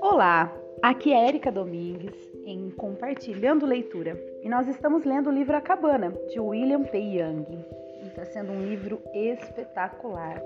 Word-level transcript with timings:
Olá, 0.00 0.56
aqui 0.82 1.12
é 1.12 1.28
Erika 1.28 1.50
Domingues 1.50 2.14
em 2.44 2.70
Compartilhando 2.70 3.66
Leitura 3.66 4.16
e 4.42 4.48
nós 4.48 4.68
estamos 4.68 5.04
lendo 5.04 5.30
o 5.30 5.32
livro 5.32 5.56
A 5.56 5.60
Cabana 5.60 6.12
de 6.28 6.38
William 6.38 6.84
P. 6.84 6.98
Young. 6.98 7.64
Está 8.06 8.24
sendo 8.24 8.52
um 8.52 8.64
livro 8.64 9.00
espetacular. 9.12 10.40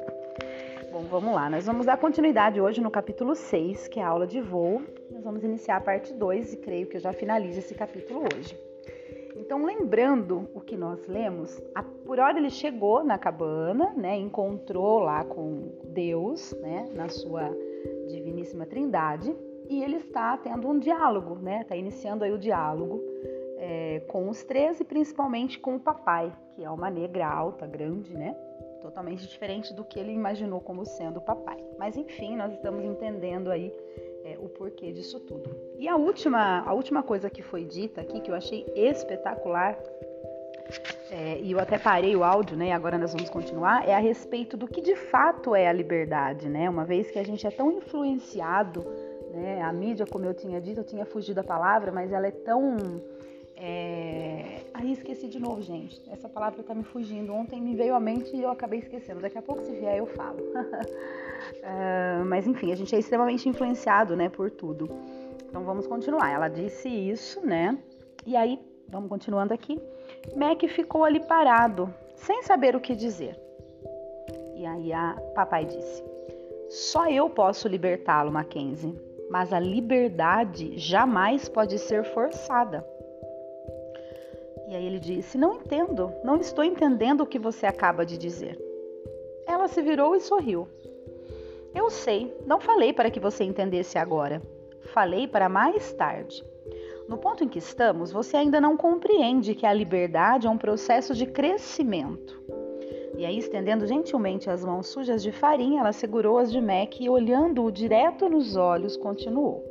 Bom, 0.91 1.03
vamos 1.03 1.35
lá, 1.35 1.51
nós 1.51 1.67
vamos 1.67 1.85
dar 1.85 1.99
continuidade 1.99 2.61
hoje 2.61 2.81
no 2.81 2.91
capítulo 2.91 3.35
6, 3.35 3.89
que 3.89 4.01
é 4.01 4.03
a 4.03 4.09
aula 4.09 4.27
de 4.27 4.41
voo. 4.41 4.83
Nós 5.11 5.23
vamos 5.23 5.45
iniciar 5.45 5.77
a 5.77 5.81
parte 5.81 6.15
2 6.15 6.55
e 6.55 6.57
creio 6.57 6.87
que 6.87 6.97
eu 6.97 7.01
já 7.01 7.13
finalizo 7.13 7.59
esse 7.59 7.75
capítulo 7.75 8.25
hoje. 8.35 8.68
Então, 9.49 9.65
lembrando 9.65 10.47
o 10.55 10.61
que 10.61 10.77
nós 10.77 11.07
lemos, 11.07 11.59
a, 11.75 11.83
por 11.83 12.19
hora 12.19 12.37
ele 12.37 12.51
chegou 12.51 13.03
na 13.03 13.17
cabana, 13.17 13.95
né, 13.97 14.15
encontrou 14.15 14.99
lá 14.99 15.25
com 15.25 15.73
Deus, 15.85 16.55
né, 16.61 16.87
na 16.95 17.09
sua 17.09 17.49
diviníssima 18.09 18.67
trindade, 18.67 19.35
e 19.67 19.83
ele 19.83 19.97
está 19.97 20.37
tendo 20.37 20.69
um 20.69 20.79
diálogo, 20.79 21.37
né, 21.37 21.63
está 21.63 21.75
iniciando 21.75 22.25
aí 22.25 22.31
o 22.31 22.37
diálogo 22.37 23.01
é, 23.57 24.03
com 24.09 24.29
os 24.29 24.45
três 24.45 24.81
e 24.81 24.85
principalmente 24.85 25.59
com 25.59 25.77
o 25.77 25.81
papai, 25.81 26.31
que 26.55 26.63
é 26.63 26.69
uma 26.69 26.91
negra 26.91 27.27
alta, 27.27 27.67
grande, 27.67 28.13
né, 28.13 28.37
totalmente 28.83 29.27
diferente 29.27 29.73
do 29.73 29.83
que 29.83 29.99
ele 29.99 30.13
imaginou 30.13 30.61
como 30.61 30.85
sendo 30.85 31.21
o 31.21 31.23
papai. 31.23 31.57
Mas 31.79 31.97
enfim, 31.97 32.37
nós 32.37 32.53
estamos 32.53 32.85
entendendo 32.85 33.51
aí 33.51 33.73
é, 34.29 34.37
o 34.39 34.49
porquê 34.49 34.93
disso 34.93 35.19
tudo. 35.21 35.51
E 35.79 35.89
a 35.89 35.97
última, 35.97 36.61
a 36.61 36.73
última 36.73 37.03
coisa 37.03 37.31
que 37.31 37.43
foi 37.43 37.65
dita 37.65 38.01
aqui, 38.01 38.21
que 38.21 38.31
eu 38.31 38.35
achei 38.35 38.67
espetacular, 38.75 39.79
é, 41.11 41.39
e 41.41 41.53
eu 41.53 41.59
até 41.59 41.79
parei 41.79 42.15
o 42.15 42.23
áudio, 42.23 42.57
né? 42.57 42.73
Agora 42.73 42.99
nós 42.99 43.13
vamos 43.13 43.31
continuar, 43.31 43.89
é 43.89 43.95
a 43.95 43.99
respeito 43.99 44.57
do 44.57 44.69
que 44.69 44.83
de 44.83 44.95
fato 44.95 45.55
é 45.55 45.67
a 45.67 45.73
liberdade, 45.73 46.49
né? 46.49 46.69
Uma 46.69 46.85
vez 46.85 47.11
que 47.11 47.19
a 47.19 47.25
gente 47.25 47.47
é 47.47 47.51
tão 47.51 47.73
influenciado, 47.73 48.85
né? 49.33 49.63
A 49.63 49.73
mídia, 49.73 50.07
como 50.07 50.27
eu 50.27 50.35
tinha 50.35 50.61
dito, 50.61 50.81
eu 50.81 50.85
tinha 50.85 51.07
fugido 51.07 51.37
da 51.37 51.45
palavra, 51.45 51.91
mas 51.91 52.13
ela 52.13 52.27
é 52.27 52.33
tão 52.33 52.77
é... 53.61 54.61
Aí 54.73 54.93
esqueci 54.93 55.27
de 55.27 55.41
novo, 55.41 55.61
gente. 55.63 56.01
Essa 56.11 56.29
palavra 56.29 56.63
tá 56.63 56.75
me 56.75 56.85
fugindo. 56.85 57.33
Ontem 57.33 57.61
me 57.61 57.75
veio 57.75 57.95
à 57.95 58.01
mente 58.01 58.37
e 58.37 58.43
eu 58.43 58.51
acabei 58.51 58.79
esquecendo. 58.79 59.21
Daqui 59.21 59.37
a 59.37 59.43
pouco, 59.43 59.63
se 59.63 59.73
vier, 59.73 59.99
eu 59.99 60.07
falo. 60.07 60.39
uh, 61.63 62.25
mas 62.25 62.47
enfim, 62.47 62.73
a 62.73 62.77
gente 62.77 62.95
é 62.95 62.99
extremamente 62.99 63.49
influenciado, 63.49 64.17
né, 64.17 64.29
por 64.29 64.51
tudo. 64.51 64.89
Então 65.49 65.65
vamos 65.65 65.87
continuar. 65.87 66.31
Ela 66.31 66.49
disse 66.49 66.89
isso, 66.89 67.45
né? 67.45 67.79
E 68.27 68.37
aí, 68.37 68.61
vamos 68.89 69.09
continuando 69.09 69.55
aqui. 69.55 69.81
Mac 70.37 70.63
ficou 70.69 71.05
ali 71.05 71.21
parado, 71.21 71.93
sem 72.15 72.43
saber 72.43 72.77
o 72.77 72.81
que 72.81 72.95
dizer. 72.95 73.39
E 74.55 74.67
aí 74.67 74.93
a 74.93 75.17
papai 75.35 75.65
disse: 75.65 76.03
Só 76.69 77.09
eu 77.09 77.31
posso 77.31 77.69
libertá-lo, 77.69 78.33
Mackenzie, 78.33 78.95
mas 79.31 79.53
a 79.53 79.61
liberdade 79.61 80.77
jamais 80.77 81.49
pode 81.49 81.79
ser 81.79 82.05
forçada. 82.05 82.85
E 84.69 84.75
aí 84.75 84.85
ele 84.85 84.99
disse: 84.99 85.39
Não 85.39 85.55
entendo, 85.55 86.13
não 86.23 86.37
estou 86.37 86.65
entendendo 86.65 87.23
o 87.23 87.27
que 87.27 87.39
você 87.39 87.67
acaba 87.67 88.05
de 88.05 88.19
dizer. 88.19 88.59
Ela 89.47 89.67
se 89.67 89.81
virou 89.81 90.15
e 90.15 90.21
sorriu. 90.21 90.69
Eu 91.79 91.91
sei, 91.91 92.37
não 92.45 92.59
falei 92.59 92.93
para 92.93 93.09
que 93.09 93.21
você 93.21 93.45
entendesse 93.45 93.99
agora. 93.99 94.43
Falei 94.93 95.29
para 95.29 95.49
mais 95.49 95.93
tarde. 95.93 96.43
No 97.09 97.17
ponto 97.17 97.45
em 97.45 97.49
que 97.49 97.61
estamos, 97.61 98.11
você 98.11 98.37
ainda 98.37 98.61
não 98.61 98.77
compreende 98.77 99.55
que 99.55 99.65
a 99.65 99.73
liberdade 99.73 100.49
é 100.49 100.51
um 100.51 100.59
processo 100.59 101.15
de 101.15 101.25
crescimento. 101.25 102.43
E 103.17 103.25
aí, 103.25 103.39
estendendo 103.39 103.87
gentilmente 103.87 104.51
as 104.51 104.65
mãos 104.65 104.89
sujas 104.89 105.23
de 105.23 105.31
farinha, 105.31 105.79
ela 105.79 105.93
segurou 105.93 106.39
as 106.39 106.51
de 106.51 106.61
Mac 106.61 107.01
e, 107.01 107.09
olhando-o 107.09 107.71
direto 107.71 108.29
nos 108.29 108.57
olhos, 108.57 108.97
continuou: 108.97 109.65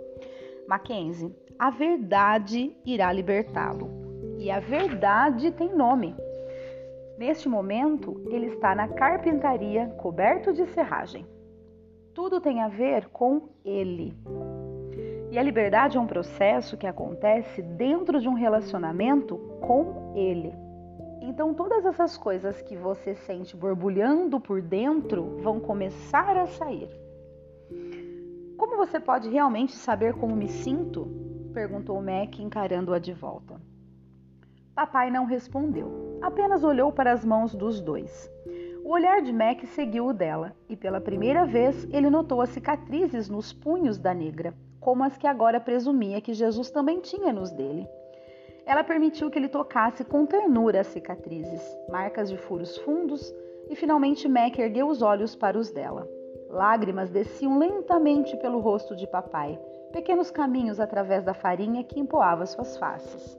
Mackenzie, 0.66 1.36
a 1.60 1.70
verdade 1.70 2.74
irá 2.86 3.12
libertá-lo 3.12 3.92
e 4.40 4.50
a 4.50 4.62
verdade 4.62 5.52
tem 5.52 5.76
nome. 5.76 6.16
Neste 7.18 7.50
momento, 7.50 8.24
ele 8.30 8.46
está 8.46 8.74
na 8.74 8.88
carpintaria, 8.88 9.88
coberto 9.98 10.54
de 10.54 10.66
serragem. 10.68 11.26
Tudo 12.18 12.42
tem 12.42 12.64
a 12.64 12.68
ver 12.68 13.10
com 13.10 13.50
ele. 13.64 14.12
E 15.30 15.38
a 15.38 15.44
liberdade 15.44 15.98
é 15.98 16.02
um 16.02 16.08
processo 16.08 16.76
que 16.76 16.88
acontece 16.88 17.62
dentro 17.62 18.20
de 18.20 18.28
um 18.28 18.34
relacionamento 18.34 19.38
com 19.62 20.14
ele. 20.16 20.52
Então, 21.22 21.54
todas 21.54 21.86
essas 21.86 22.18
coisas 22.18 22.60
que 22.60 22.76
você 22.76 23.14
sente 23.14 23.56
borbulhando 23.56 24.40
por 24.40 24.64
dentro 24.64 25.38
vão 25.44 25.60
começar 25.60 26.36
a 26.36 26.48
sair. 26.48 26.90
Como 28.58 28.78
você 28.78 29.00
pode 29.00 29.30
realmente 29.30 29.76
saber 29.76 30.16
como 30.16 30.36
me 30.36 30.48
sinto? 30.48 31.06
perguntou 31.54 32.02
Mac, 32.02 32.40
encarando-a 32.40 32.98
de 32.98 33.14
volta. 33.14 33.62
Papai 34.74 35.12
não 35.12 35.26
respondeu, 35.26 36.18
apenas 36.20 36.64
olhou 36.64 36.92
para 36.92 37.12
as 37.12 37.24
mãos 37.24 37.54
dos 37.54 37.80
dois. 37.80 38.28
O 38.88 38.92
olhar 38.92 39.22
de 39.22 39.34
Mac 39.34 39.66
seguiu 39.66 40.08
o 40.08 40.14
dela, 40.14 40.56
e 40.70 40.74
pela 40.78 41.02
primeira 41.02 41.46
vez 41.46 41.86
ele 41.92 42.10
notou 42.10 42.40
as 42.40 42.52
cicatrizes 42.52 43.28
nos 43.28 43.52
punhos 43.52 43.98
da 43.98 44.14
negra, 44.14 44.54
como 44.80 45.04
as 45.04 45.18
que 45.18 45.28
agora 45.28 45.60
presumia 45.60 46.22
que 46.22 46.34
Jesus 46.34 46.72
também 46.72 47.02
tinha 47.02 47.34
nos 47.34 47.52
dele. 47.52 47.86
Ela 48.66 48.86
permitiu 48.86 49.30
que 49.30 49.38
ele 49.38 49.50
tocasse 49.50 50.06
com 50.06 50.26
ternura 50.26 50.80
as 50.80 50.88
cicatrizes, 50.88 51.62
marcas 51.90 52.30
de 52.30 52.38
furos 52.38 52.78
fundos, 52.78 53.36
e 53.70 53.76
finalmente 53.76 54.26
Mac 54.26 54.58
ergueu 54.58 54.88
os 54.88 55.02
olhos 55.02 55.36
para 55.36 55.60
os 55.60 55.70
dela. 55.70 56.08
Lágrimas 56.50 57.10
desciam 57.10 57.60
lentamente 57.60 58.38
pelo 58.38 58.62
rosto 58.62 58.96
de 58.96 59.06
papai, 59.06 59.60
pequenos 59.92 60.32
caminhos 60.32 60.80
através 60.80 61.26
da 61.26 61.34
farinha 61.34 61.84
que 61.84 62.00
empoava 62.00 62.46
suas 62.46 62.78
faces. 62.78 63.38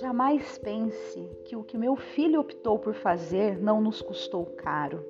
Jamais 0.00 0.58
pense 0.58 1.20
que 1.44 1.54
o 1.54 1.62
que 1.62 1.76
meu 1.76 1.96
filho 1.96 2.40
optou 2.40 2.78
por 2.78 2.94
fazer 2.94 3.60
não 3.60 3.80
nos 3.80 4.00
custou 4.00 4.46
caro. 4.46 5.04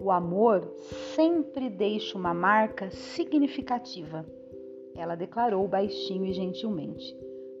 O 0.00 0.10
amor 0.10 0.66
sempre 1.14 1.68
deixa 1.68 2.16
uma 2.16 2.32
marca 2.32 2.90
significativa. 2.90 4.24
Ela 4.94 5.14
declarou 5.14 5.68
baixinho 5.68 6.24
e 6.24 6.32
gentilmente. 6.32 7.14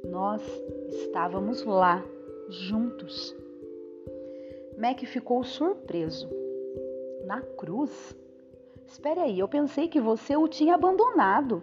Nós 0.04 0.42
estávamos 0.88 1.62
lá, 1.64 2.02
juntos. 2.48 3.36
Mac 4.78 5.00
ficou 5.04 5.44
surpreso. 5.44 6.28
Na 7.26 7.42
cruz? 7.42 8.16
Espere 8.86 9.20
aí, 9.20 9.38
eu 9.38 9.48
pensei 9.48 9.88
que 9.88 10.00
você 10.00 10.36
o 10.36 10.48
tinha 10.48 10.74
abandonado. 10.74 11.62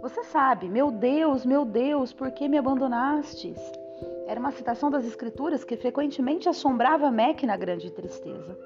Você 0.00 0.24
sabe, 0.24 0.68
meu 0.68 0.90
Deus, 0.90 1.44
meu 1.44 1.64
Deus, 1.64 2.12
por 2.12 2.32
que 2.32 2.48
me 2.48 2.58
abandonastes? 2.58 3.81
Era 4.26 4.40
uma 4.40 4.52
citação 4.52 4.90
das 4.90 5.04
Escrituras 5.04 5.64
que 5.64 5.76
frequentemente 5.76 6.48
assombrava 6.48 7.10
Mac 7.10 7.42
na 7.42 7.56
grande 7.56 7.90
tristeza. 7.90 8.58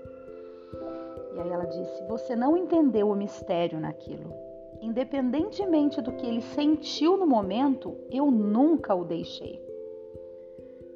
E 1.34 1.41
aí 1.41 1.50
ela 1.50 1.65
disse: 1.65 2.06
Você 2.09 2.34
não 2.34 2.56
entendeu 2.56 3.09
o 3.09 3.17
mistério 3.17 3.78
naquilo. 3.78 4.33
Independentemente 4.81 6.00
do 6.00 6.12
que 6.12 6.27
ele 6.27 6.43
sentiu 6.43 7.17
no 7.17 7.27
momento, 7.27 7.97
eu 8.11 8.31
nunca 8.31 8.94
o 8.94 9.05
deixei. 9.05 9.61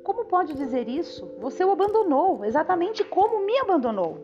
Como 0.02 0.24
pode 0.24 0.54
dizer 0.54 0.88
isso? 0.88 1.30
Você 1.38 1.64
o 1.64 1.70
abandonou, 1.70 2.44
exatamente 2.44 3.04
como 3.04 3.44
me 3.44 3.58
abandonou. 3.58 4.18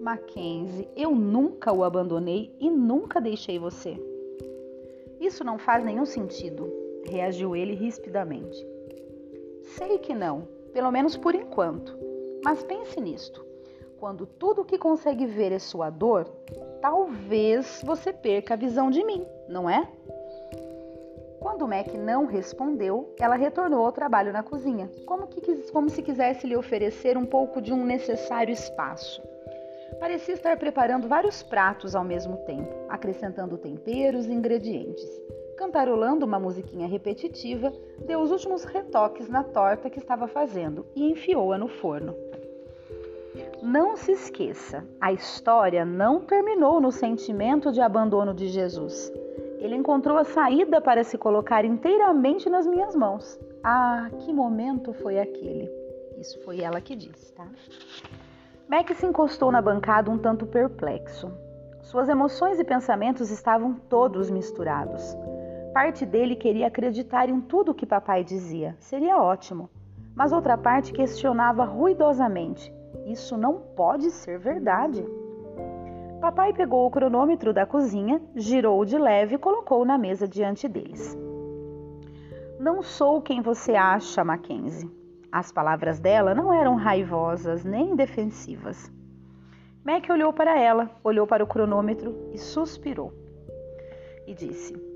Mackenzie, 0.00 0.88
eu 0.96 1.10
nunca 1.10 1.72
o 1.72 1.82
abandonei 1.82 2.54
e 2.60 2.70
nunca 2.70 3.20
deixei 3.20 3.58
você. 3.58 3.96
Isso 5.20 5.42
não 5.42 5.58
faz 5.58 5.84
nenhum 5.84 6.06
sentido, 6.06 6.72
reagiu 7.04 7.56
ele 7.56 7.74
rispidamente. 7.74 8.64
Sei 9.76 9.98
que 9.98 10.14
não, 10.14 10.48
pelo 10.72 10.90
menos 10.90 11.16
por 11.16 11.34
enquanto. 11.34 11.98
Mas 12.44 12.62
pense 12.62 13.00
nisto. 13.00 13.44
Quando 13.98 14.26
tudo 14.26 14.62
o 14.62 14.64
que 14.64 14.78
consegue 14.78 15.26
ver 15.26 15.52
é 15.52 15.58
sua 15.58 15.90
dor, 15.90 16.24
talvez 16.80 17.82
você 17.84 18.12
perca 18.12 18.54
a 18.54 18.56
visão 18.56 18.90
de 18.90 19.04
mim, 19.04 19.26
não 19.48 19.68
é? 19.68 19.86
Quando 21.40 21.66
Mac 21.68 21.88
não 21.94 22.26
respondeu, 22.26 23.12
ela 23.18 23.34
retornou 23.34 23.84
ao 23.84 23.92
trabalho 23.92 24.32
na 24.32 24.42
cozinha, 24.42 24.90
como, 25.04 25.26
que, 25.26 25.40
como 25.72 25.90
se 25.90 26.02
quisesse 26.02 26.46
lhe 26.46 26.56
oferecer 26.56 27.16
um 27.16 27.26
pouco 27.26 27.60
de 27.60 27.72
um 27.72 27.84
necessário 27.84 28.52
espaço. 28.52 29.20
Parecia 29.98 30.34
estar 30.34 30.56
preparando 30.56 31.08
vários 31.08 31.42
pratos 31.42 31.94
ao 31.94 32.04
mesmo 32.04 32.36
tempo, 32.38 32.72
acrescentando 32.88 33.58
temperos 33.58 34.26
e 34.26 34.32
ingredientes 34.32 35.08
cantarolando 35.58 36.24
uma 36.24 36.38
musiquinha 36.38 36.86
repetitiva, 36.86 37.72
deu 38.06 38.20
os 38.20 38.30
últimos 38.30 38.62
retoques 38.62 39.28
na 39.28 39.42
torta 39.42 39.90
que 39.90 39.98
estava 39.98 40.28
fazendo 40.28 40.86
e 40.94 41.10
enfiou-a 41.10 41.58
no 41.58 41.66
forno. 41.66 42.14
Não 43.60 43.96
se 43.96 44.12
esqueça, 44.12 44.86
a 45.00 45.12
história 45.12 45.84
não 45.84 46.20
terminou 46.20 46.80
no 46.80 46.92
sentimento 46.92 47.72
de 47.72 47.80
abandono 47.80 48.32
de 48.32 48.46
Jesus. 48.46 49.12
Ele 49.58 49.74
encontrou 49.74 50.16
a 50.16 50.22
saída 50.22 50.80
para 50.80 51.02
se 51.02 51.18
colocar 51.18 51.64
inteiramente 51.64 52.48
nas 52.48 52.64
minhas 52.64 52.94
mãos. 52.94 53.36
Ah, 53.64 54.08
que 54.20 54.32
momento 54.32 54.92
foi 54.92 55.18
aquele! 55.18 55.68
Isso 56.16 56.40
foi 56.44 56.60
ela 56.60 56.80
que 56.80 56.94
disse, 56.94 57.32
tá? 57.32 57.48
Mac 58.68 58.88
se 58.94 59.06
encostou 59.06 59.50
na 59.50 59.60
bancada 59.60 60.08
um 60.08 60.18
tanto 60.18 60.46
perplexo. 60.46 61.32
Suas 61.82 62.08
emoções 62.08 62.60
e 62.60 62.64
pensamentos 62.64 63.30
estavam 63.30 63.74
todos 63.88 64.30
misturados. 64.30 65.16
Parte 65.72 66.06
dele 66.06 66.34
queria 66.34 66.66
acreditar 66.66 67.28
em 67.28 67.40
tudo 67.40 67.72
o 67.72 67.74
que 67.74 67.86
papai 67.86 68.24
dizia, 68.24 68.76
seria 68.78 69.18
ótimo. 69.18 69.68
Mas 70.14 70.32
outra 70.32 70.58
parte 70.58 70.92
questionava 70.92 71.64
ruidosamente: 71.64 72.72
isso 73.06 73.36
não 73.36 73.60
pode 73.76 74.10
ser 74.10 74.38
verdade. 74.38 75.04
Papai 76.20 76.52
pegou 76.52 76.86
o 76.86 76.90
cronômetro 76.90 77.52
da 77.52 77.64
cozinha, 77.64 78.20
girou-o 78.34 78.84
de 78.84 78.98
leve 78.98 79.36
e 79.36 79.38
colocou 79.38 79.84
na 79.84 79.96
mesa 79.96 80.26
diante 80.26 80.66
deles. 80.66 81.16
Não 82.58 82.82
sou 82.82 83.22
quem 83.22 83.40
você 83.40 83.76
acha, 83.76 84.24
Mackenzie. 84.24 84.90
As 85.30 85.52
palavras 85.52 86.00
dela 86.00 86.34
não 86.34 86.52
eram 86.52 86.74
raivosas 86.74 87.64
nem 87.64 87.94
defensivas. 87.94 88.90
Mac 89.84 90.08
olhou 90.10 90.32
para 90.32 90.58
ela, 90.58 90.90
olhou 91.04 91.26
para 91.26 91.44
o 91.44 91.46
cronômetro 91.46 92.28
e 92.32 92.38
suspirou. 92.38 93.12
E 94.26 94.34
disse: 94.34 94.87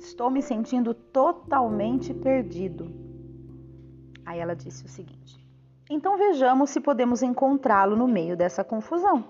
Estou 0.00 0.30
me 0.30 0.40
sentindo 0.40 0.94
totalmente 0.94 2.14
perdido. 2.14 2.90
Aí 4.24 4.40
ela 4.40 4.56
disse 4.56 4.86
o 4.86 4.88
seguinte: 4.88 5.38
Então 5.90 6.16
vejamos 6.16 6.70
se 6.70 6.80
podemos 6.80 7.22
encontrá-lo 7.22 7.94
no 7.94 8.08
meio 8.08 8.34
dessa 8.34 8.64
confusão. 8.64 9.22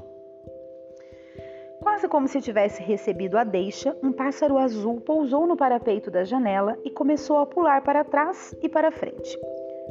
Quase 1.82 2.06
como 2.06 2.28
se 2.28 2.40
tivesse 2.40 2.82
recebido 2.82 3.36
a 3.36 3.42
deixa, 3.42 3.96
um 4.00 4.12
pássaro 4.12 4.58
azul 4.58 5.00
pousou 5.00 5.44
no 5.44 5.56
parapeito 5.56 6.08
da 6.08 6.22
janela 6.22 6.78
e 6.84 6.90
começou 6.90 7.38
a 7.38 7.46
pular 7.46 7.82
para 7.82 8.04
trás 8.04 8.54
e 8.62 8.68
para 8.68 8.92
frente. 8.92 9.36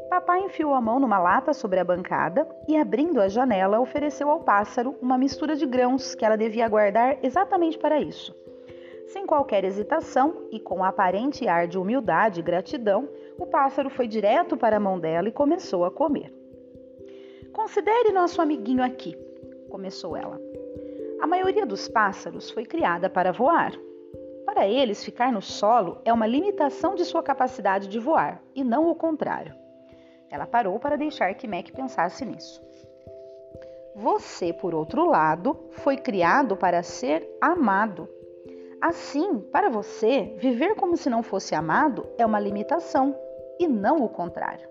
Papai 0.10 0.40
enfiou 0.40 0.74
a 0.74 0.80
mão 0.80 0.98
numa 0.98 1.20
lata 1.20 1.54
sobre 1.54 1.80
a 1.80 1.84
bancada 1.84 2.48
e, 2.70 2.78
abrindo 2.78 3.20
a 3.20 3.28
janela, 3.28 3.82
ofereceu 3.82 4.30
ao 4.30 4.40
pássaro 4.40 4.96
uma 5.02 5.18
mistura 5.18 5.58
de 5.58 5.66
grãos 5.66 6.16
que 6.16 6.24
ela 6.24 6.38
devia 6.38 6.70
guardar 6.70 7.18
exatamente 7.22 7.78
para 7.78 8.00
isso. 8.00 8.34
Sem 9.10 9.26
qualquer 9.26 9.64
hesitação 9.64 10.48
e 10.52 10.60
com 10.60 10.84
aparente 10.84 11.48
ar 11.48 11.68
de 11.68 11.80
humildade 11.80 12.40
e 12.40 12.44
gratidão, 12.44 13.10
o 13.40 13.46
pássaro 13.48 13.90
foi 13.90 14.08
direto 14.08 14.56
para 14.56 14.78
a 14.78 14.80
mão 14.80 15.00
dela 15.00 15.28
e 15.28 15.32
começou 15.32 15.84
a 15.84 15.90
comer. 15.90 16.32
Considere 17.52 18.12
nosso 18.12 18.40
amiguinho 18.40 18.84
aqui, 18.84 19.18
começou 19.68 20.16
ela. 20.16 20.40
A 21.20 21.26
maioria 21.26 21.66
dos 21.66 21.88
pássaros 21.88 22.52
foi 22.52 22.66
criada 22.66 23.10
para 23.10 23.32
voar. 23.32 23.74
Para 24.46 24.68
eles, 24.68 25.04
ficar 25.04 25.32
no 25.32 25.42
solo 25.42 26.00
é 26.06 26.14
uma 26.14 26.28
limitação 26.28 26.94
de 26.94 27.04
sua 27.04 27.24
capacidade 27.24 27.88
de 27.88 27.98
voar, 27.98 28.40
e 28.54 28.64
não 28.64 28.92
o 28.92 28.96
contrário. 28.96 29.56
Ela 30.30 30.46
parou 30.46 30.80
para 30.80 30.96
deixar 30.96 31.34
que 31.34 31.48
Mac 31.48 31.72
pensasse 31.72 32.24
nisso. 32.24 32.62
Você, 33.96 34.54
por 34.54 34.76
outro 34.76 35.04
lado, 35.10 35.58
foi 35.72 35.98
criado 35.98 36.56
para 36.56 36.84
ser 36.84 37.28
amado. 37.42 38.08
Assim, 38.82 39.40
para 39.52 39.70
você, 39.70 40.36
viver 40.38 40.76
como 40.76 40.96
se 40.96 41.10
não 41.10 41.22
fosse 41.22 41.54
amado 41.54 42.08
é 42.18 42.26
uma 42.26 42.40
limitação 42.40 43.14
e 43.60 43.68
não 43.68 44.04
o 44.04 44.10
contrário. 44.10 44.70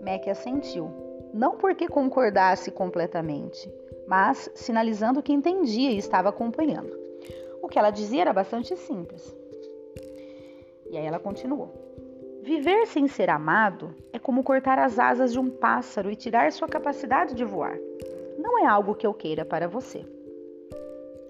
Mac 0.00 0.28
assentiu, 0.28 0.88
não 1.34 1.56
porque 1.56 1.88
concordasse 1.88 2.70
completamente, 2.70 3.72
mas 4.06 4.48
sinalizando 4.54 5.22
que 5.22 5.32
entendia 5.32 5.90
e 5.90 5.98
estava 5.98 6.28
acompanhando. 6.28 6.96
O 7.60 7.66
que 7.66 7.76
ela 7.76 7.90
dizia 7.90 8.22
era 8.22 8.32
bastante 8.32 8.76
simples. 8.76 9.36
E 10.88 10.96
aí 10.96 11.04
ela 11.04 11.18
continuou: 11.18 11.74
Viver 12.40 12.86
sem 12.86 13.08
ser 13.08 13.30
amado 13.30 13.92
é 14.12 14.18
como 14.18 14.44
cortar 14.44 14.78
as 14.78 14.96
asas 14.96 15.32
de 15.32 15.40
um 15.40 15.50
pássaro 15.50 16.08
e 16.08 16.14
tirar 16.14 16.52
sua 16.52 16.68
capacidade 16.68 17.34
de 17.34 17.44
voar. 17.44 17.76
Não 18.38 18.60
é 18.60 18.66
algo 18.66 18.94
que 18.94 19.06
eu 19.06 19.12
queira 19.12 19.44
para 19.44 19.66
você. 19.66 20.06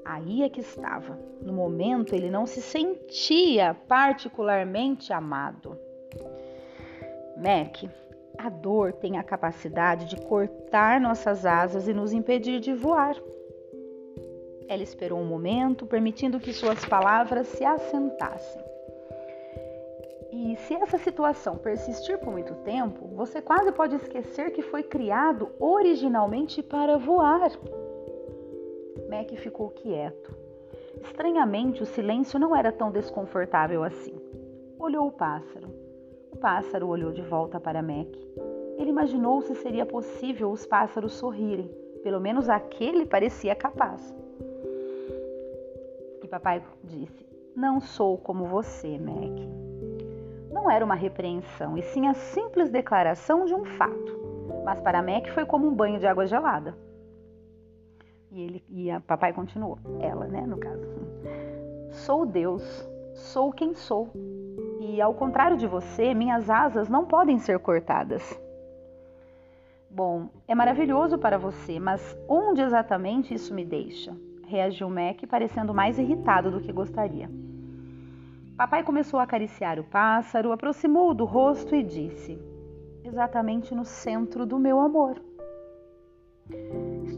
Aí 0.08 0.42
é 0.42 0.48
que 0.48 0.60
estava. 0.60 1.18
No 1.42 1.52
momento, 1.52 2.14
ele 2.14 2.30
não 2.30 2.46
se 2.46 2.62
sentia 2.62 3.76
particularmente 3.86 5.12
amado. 5.12 5.78
Mac 7.36 7.84
a 8.38 8.48
dor 8.48 8.92
tem 8.92 9.18
a 9.18 9.22
capacidade 9.22 10.06
de 10.06 10.16
cortar 10.16 10.98
nossas 10.98 11.44
asas 11.44 11.88
e 11.88 11.92
nos 11.92 12.12
impedir 12.14 12.58
de 12.58 12.72
voar. 12.72 13.16
Ela 14.66 14.82
esperou 14.82 15.18
um 15.18 15.26
momento, 15.26 15.84
permitindo 15.84 16.40
que 16.40 16.54
suas 16.54 16.84
palavras 16.86 17.48
se 17.48 17.64
assentassem. 17.64 18.62
E 20.30 20.56
se 20.56 20.74
essa 20.74 20.98
situação 20.98 21.56
persistir 21.56 22.16
por 22.18 22.32
muito 22.32 22.54
tempo, 22.56 23.08
você 23.08 23.42
quase 23.42 23.72
pode 23.72 23.96
esquecer 23.96 24.52
que 24.52 24.62
foi 24.62 24.82
criado 24.82 25.50
originalmente 25.58 26.62
para 26.62 26.96
voar. 26.96 27.50
Mac 29.08 29.30
ficou 29.36 29.70
quieto. 29.70 30.36
Estranhamente, 31.02 31.82
o 31.82 31.86
silêncio 31.86 32.38
não 32.38 32.54
era 32.54 32.70
tão 32.70 32.90
desconfortável 32.90 33.82
assim. 33.82 34.14
Olhou 34.78 35.08
o 35.08 35.12
pássaro. 35.12 35.68
O 36.30 36.36
pássaro 36.36 36.86
olhou 36.86 37.10
de 37.10 37.22
volta 37.22 37.58
para 37.58 37.82
Mac. 37.82 38.14
Ele 38.76 38.90
imaginou 38.90 39.40
se 39.40 39.54
seria 39.56 39.86
possível 39.86 40.50
os 40.50 40.66
pássaros 40.66 41.14
sorrirem. 41.14 41.70
Pelo 42.02 42.20
menos 42.20 42.50
aquele 42.50 43.06
parecia 43.06 43.54
capaz. 43.54 44.14
E 46.22 46.28
papai 46.28 46.62
disse: 46.84 47.26
Não 47.56 47.80
sou 47.80 48.18
como 48.18 48.44
você, 48.44 48.98
Mac. 48.98 49.40
Não 50.52 50.70
era 50.70 50.84
uma 50.84 50.94
repreensão, 50.94 51.78
e 51.78 51.82
sim 51.82 52.06
a 52.06 52.14
simples 52.14 52.68
declaração 52.68 53.46
de 53.46 53.54
um 53.54 53.64
fato. 53.64 54.18
Mas 54.64 54.80
para 54.80 55.02
Mac 55.02 55.28
foi 55.28 55.46
como 55.46 55.66
um 55.66 55.74
banho 55.74 55.98
de 55.98 56.06
água 56.06 56.26
gelada. 56.26 56.76
E 58.38 58.40
ele 58.40 58.64
e 58.68 58.88
a 58.88 59.00
papai 59.00 59.32
continuou, 59.32 59.80
ela, 59.98 60.28
né, 60.28 60.46
no 60.46 60.58
caso. 60.58 60.86
Sou 61.90 62.24
Deus, 62.24 62.62
sou 63.12 63.52
quem 63.52 63.74
sou. 63.74 64.12
E 64.80 65.00
ao 65.00 65.12
contrário 65.12 65.56
de 65.56 65.66
você, 65.66 66.14
minhas 66.14 66.48
asas 66.48 66.88
não 66.88 67.04
podem 67.04 67.40
ser 67.40 67.58
cortadas. 67.58 68.40
Bom, 69.90 70.28
é 70.46 70.54
maravilhoso 70.54 71.18
para 71.18 71.36
você, 71.36 71.80
mas 71.80 72.16
onde 72.28 72.62
exatamente 72.62 73.34
isso 73.34 73.52
me 73.52 73.64
deixa? 73.64 74.16
Reagiu 74.46 74.88
Mac, 74.88 75.20
parecendo 75.28 75.74
mais 75.74 75.98
irritado 75.98 76.48
do 76.48 76.60
que 76.60 76.72
gostaria. 76.72 77.28
Papai 78.56 78.84
começou 78.84 79.18
a 79.18 79.24
acariciar 79.24 79.80
o 79.80 79.84
pássaro, 79.84 80.52
aproximou-o 80.52 81.12
do 81.12 81.24
rosto 81.24 81.74
e 81.74 81.82
disse: 81.82 82.40
Exatamente 83.02 83.74
no 83.74 83.84
centro 83.84 84.46
do 84.46 84.60
meu 84.60 84.78
amor. 84.78 85.20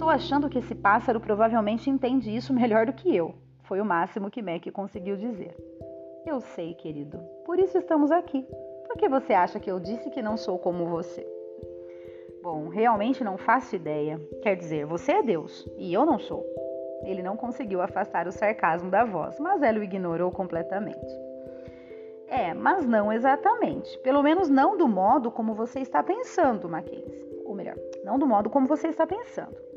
Estou 0.01 0.09
achando 0.09 0.49
que 0.49 0.59
esse 0.59 0.75
pássaro 0.75 1.21
provavelmente 1.21 1.91
entende 1.91 2.35
isso 2.35 2.55
melhor 2.55 2.87
do 2.87 2.93
que 2.95 3.15
eu. 3.15 3.35
Foi 3.65 3.83
o 3.83 3.85
máximo 3.85 4.31
que 4.31 4.41
Mac 4.41 4.67
conseguiu 4.73 5.15
dizer. 5.15 5.55
Eu 6.25 6.41
sei, 6.41 6.73
querido. 6.73 7.19
Por 7.45 7.59
isso 7.59 7.77
estamos 7.77 8.11
aqui. 8.11 8.47
Por 8.87 8.97
que 8.97 9.11
você 9.11 9.35
acha 9.35 9.61
que 9.61 9.71
eu 9.71 9.79
disse 9.79 10.09
que 10.09 10.23
não 10.23 10.39
sou 10.39 10.59
como 10.59 10.87
você? 10.87 11.23
Bom, 12.43 12.69
realmente 12.69 13.23
não 13.23 13.37
faço 13.37 13.77
ideia. 13.77 14.19
Quer 14.41 14.57
dizer, 14.57 14.87
você 14.87 15.13
é 15.13 15.23
Deus 15.23 15.69
e 15.77 15.93
eu 15.93 16.07
não 16.07 16.19
sou. 16.19 16.47
Ele 17.05 17.23
não 17.23 17.37
conseguiu 17.37 17.83
afastar 17.83 18.27
o 18.27 18.33
sarcasmo 18.33 18.91
da 18.91 19.05
voz, 19.05 19.39
mas 19.39 19.61
ela 19.61 19.81
o 19.81 19.85
ignorou 19.85 20.31
completamente. 20.31 21.15
É, 22.27 22.55
mas 22.55 22.87
não 22.87 23.13
exatamente. 23.13 23.99
Pelo 23.99 24.23
menos 24.23 24.49
não 24.49 24.79
do 24.79 24.89
modo 24.89 25.31
como 25.31 25.53
você 25.53 25.81
está 25.81 26.03
pensando, 26.03 26.71
Mackenzie. 26.71 27.43
Ou 27.45 27.55
melhor, 27.55 27.77
não 28.03 28.19
do 28.19 28.27
modo 28.27 28.49
como 28.49 28.67
você 28.67 28.89
está 28.89 29.07
pensando. 29.07 29.69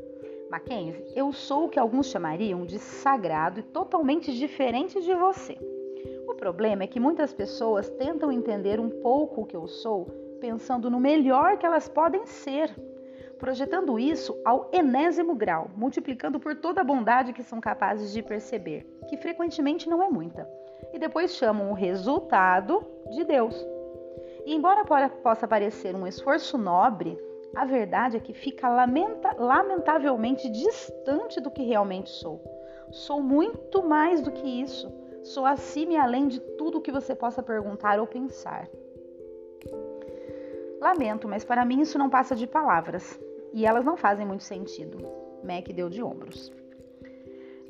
Mackenzie, 0.53 1.03
eu 1.15 1.33
sou 1.33 1.65
o 1.65 1.69
que 1.69 1.79
alguns 1.79 2.05
chamariam 2.05 2.63
de 2.63 2.77
sagrado 2.77 3.59
e 3.59 3.63
totalmente 3.63 4.31
diferente 4.31 5.01
de 5.01 5.11
você. 5.15 5.57
O 6.27 6.35
problema 6.35 6.83
é 6.83 6.87
que 6.87 6.99
muitas 6.99 7.33
pessoas 7.33 7.89
tentam 7.89 8.31
entender 8.31 8.79
um 8.79 8.87
pouco 8.87 9.41
o 9.41 9.45
que 9.47 9.55
eu 9.55 9.67
sou, 9.67 10.05
pensando 10.39 10.91
no 10.91 10.99
melhor 10.99 11.57
que 11.57 11.65
elas 11.65 11.89
podem 11.89 12.27
ser, 12.27 12.69
projetando 13.39 13.97
isso 13.97 14.39
ao 14.45 14.69
enésimo 14.71 15.33
grau, 15.33 15.71
multiplicando 15.75 16.39
por 16.39 16.55
toda 16.55 16.81
a 16.81 16.83
bondade 16.83 17.33
que 17.33 17.41
são 17.41 17.59
capazes 17.59 18.13
de 18.13 18.21
perceber, 18.21 18.85
que 19.09 19.17
frequentemente 19.17 19.89
não 19.89 20.03
é 20.03 20.07
muita, 20.07 20.47
e 20.93 20.99
depois 20.99 21.33
chamam 21.35 21.71
o 21.71 21.73
resultado 21.73 22.85
de 23.09 23.23
Deus. 23.23 23.55
E 24.45 24.53
embora 24.53 24.85
possa 25.09 25.47
parecer 25.47 25.95
um 25.95 26.05
esforço 26.05 26.59
nobre, 26.59 27.17
a 27.55 27.65
verdade 27.65 28.17
é 28.17 28.19
que 28.19 28.33
fica 28.33 28.67
lamenta 28.67 29.35
lamentavelmente 29.37 30.49
distante 30.49 31.39
do 31.39 31.51
que 31.51 31.63
realmente 31.63 32.09
sou. 32.09 32.41
Sou 32.91 33.21
muito 33.21 33.83
mais 33.83 34.21
do 34.21 34.31
que 34.31 34.47
isso 34.47 34.91
Sou 35.23 35.45
acima 35.45 35.93
e 35.93 35.97
além 35.97 36.27
de 36.27 36.39
tudo 36.57 36.81
que 36.81 36.91
você 36.91 37.15
possa 37.15 37.41
perguntar 37.41 37.97
ou 37.97 38.05
pensar. 38.05 38.67
Lamento, 40.81 41.29
mas 41.29 41.45
para 41.45 41.63
mim 41.63 41.79
isso 41.79 41.97
não 41.97 42.09
passa 42.09 42.35
de 42.35 42.45
palavras 42.45 43.17
e 43.53 43.65
elas 43.65 43.85
não 43.85 43.95
fazem 43.95 44.25
muito 44.25 44.43
sentido. 44.43 44.97
Mac 45.41 45.65
deu 45.69 45.89
de 45.89 46.03
ombros. 46.03 46.51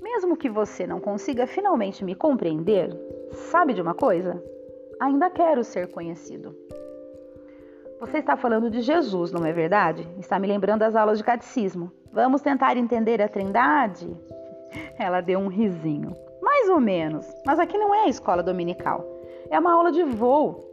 Mesmo 0.02 0.36
que 0.36 0.50
você 0.50 0.88
não 0.88 1.00
consiga 1.00 1.46
finalmente 1.46 2.04
me 2.04 2.16
compreender, 2.16 2.90
sabe 3.32 3.74
de 3.74 3.82
uma 3.82 3.94
coisa? 3.94 4.44
Ainda 5.00 5.30
quero 5.30 5.63
ser 5.63 5.92
conhecido. 5.92 6.58
Você 8.03 8.17
está 8.17 8.36
falando 8.36 8.69
de 8.69 8.81
Jesus, 8.81 9.31
não 9.31 9.45
é 9.45 9.53
verdade? 9.53 10.05
Está 10.19 10.38
me 10.38 10.45
lembrando 10.45 10.81
das 10.81 10.93
aulas 10.93 11.17
de 11.17 11.24
catecismo. 11.24 11.89
Vamos 12.12 12.41
tentar 12.41 12.75
entender 12.75 13.22
a 13.22 13.29
Trindade? 13.29 14.13
Ela 15.00 15.22
deu 15.22 15.39
um 15.39 15.48
risinho. 15.48 16.13
Mais 16.41 16.67
ou 16.67 16.81
menos, 16.81 17.25
mas 17.45 17.60
aqui 17.60 17.77
não 17.77 17.95
é 17.95 18.03
a 18.03 18.10
escola 18.10 18.43
dominical. 18.43 19.05
É 19.50 19.57
uma 19.57 19.72
aula 19.72 19.89
de 19.89 20.03
voo. 20.03 20.69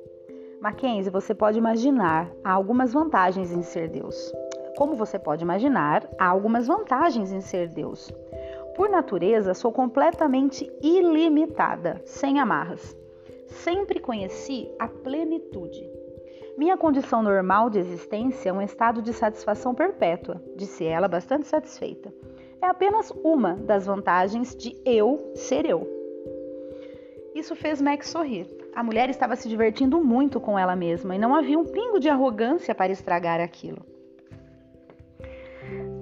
Mackenzie, 0.60 1.08
você 1.08 1.32
pode 1.32 1.56
imaginar, 1.56 2.28
há 2.42 2.50
algumas 2.50 2.92
vantagens 2.92 3.52
em 3.52 3.62
ser 3.62 3.88
Deus. 3.88 4.34
Como 4.76 4.96
você 4.96 5.16
pode 5.16 5.44
imaginar, 5.44 6.04
há 6.18 6.26
algumas 6.26 6.66
vantagens 6.66 7.32
em 7.32 7.40
ser 7.40 7.68
Deus. 7.68 8.12
Por 8.74 8.90
natureza, 8.90 9.54
sou 9.54 9.70
completamente 9.70 10.68
ilimitada, 10.82 12.02
sem 12.04 12.40
amarras. 12.40 12.96
Sempre 13.46 14.00
conheci 14.00 14.68
a 14.80 14.88
plenitude. 14.88 15.99
Minha 16.60 16.76
condição 16.76 17.22
normal 17.22 17.70
de 17.70 17.78
existência 17.78 18.50
é 18.50 18.52
um 18.52 18.60
estado 18.60 19.00
de 19.00 19.14
satisfação 19.14 19.74
perpétua, 19.74 20.42
disse 20.54 20.84
ela, 20.84 21.08
bastante 21.08 21.46
satisfeita. 21.46 22.12
É 22.60 22.66
apenas 22.66 23.10
uma 23.24 23.54
das 23.54 23.86
vantagens 23.86 24.54
de 24.54 24.76
eu 24.84 25.32
ser 25.34 25.64
eu. 25.64 25.88
Isso 27.34 27.56
fez 27.56 27.80
Max 27.80 28.08
sorrir. 28.10 28.46
A 28.74 28.82
mulher 28.82 29.08
estava 29.08 29.36
se 29.36 29.48
divertindo 29.48 30.04
muito 30.04 30.38
com 30.38 30.58
ela 30.58 30.76
mesma 30.76 31.16
e 31.16 31.18
não 31.18 31.34
havia 31.34 31.58
um 31.58 31.64
pingo 31.64 31.98
de 31.98 32.10
arrogância 32.10 32.74
para 32.74 32.92
estragar 32.92 33.40
aquilo. 33.40 33.82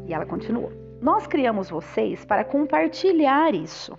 E 0.09 0.13
ela 0.13 0.27
continuou: 0.27 0.73
Nós 1.01 1.25
criamos 1.29 1.71
vocês 1.71 2.25
para 2.25 2.43
compartilhar 2.43 3.55
isso. 3.55 3.97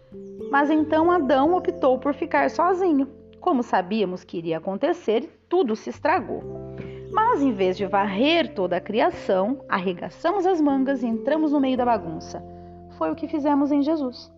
Mas 0.52 0.70
então 0.70 1.10
Adão 1.10 1.56
optou 1.56 1.98
por 1.98 2.14
ficar 2.14 2.50
sozinho. 2.50 3.08
Como 3.40 3.64
sabíamos 3.64 4.24
que 4.24 4.38
iria 4.38 4.58
acontecer, 4.58 5.42
tudo 5.48 5.76
se 5.76 5.90
estragou. 5.90 6.44
Mas 7.12 7.42
em 7.42 7.52
vez 7.52 7.78
de 7.78 7.86
varrer 7.86 8.54
toda 8.54 8.78
a 8.78 8.82
criação, 8.82 9.64
arregaçamos 9.68 10.46
as 10.46 10.62
mangas 10.62 11.02
e 11.02 11.08
entramos 11.08 11.52
no 11.52 11.60
meio 11.60 11.78
da 11.78 11.86
bagunça. 11.86 12.44
Foi 12.98 13.12
o 13.12 13.16
que 13.16 13.28
fizemos 13.28 13.72
em 13.72 13.82
Jesus. 13.82 14.32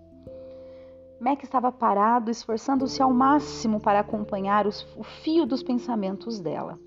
Mac 1.20 1.43
estava 1.43 1.72
parado, 1.72 2.31
esforçando-se 2.31 3.01
ao 3.01 3.12
máximo 3.12 3.79
para 3.79 4.00
acompanhar 4.00 4.65
os, 4.65 4.88
o 4.98 5.03
fio 5.03 5.46
dos 5.46 5.62
pensamentos 5.62 6.39
dela. 6.39 6.79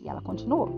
E 0.00 0.08
ela 0.08 0.22
continuou. 0.22 0.68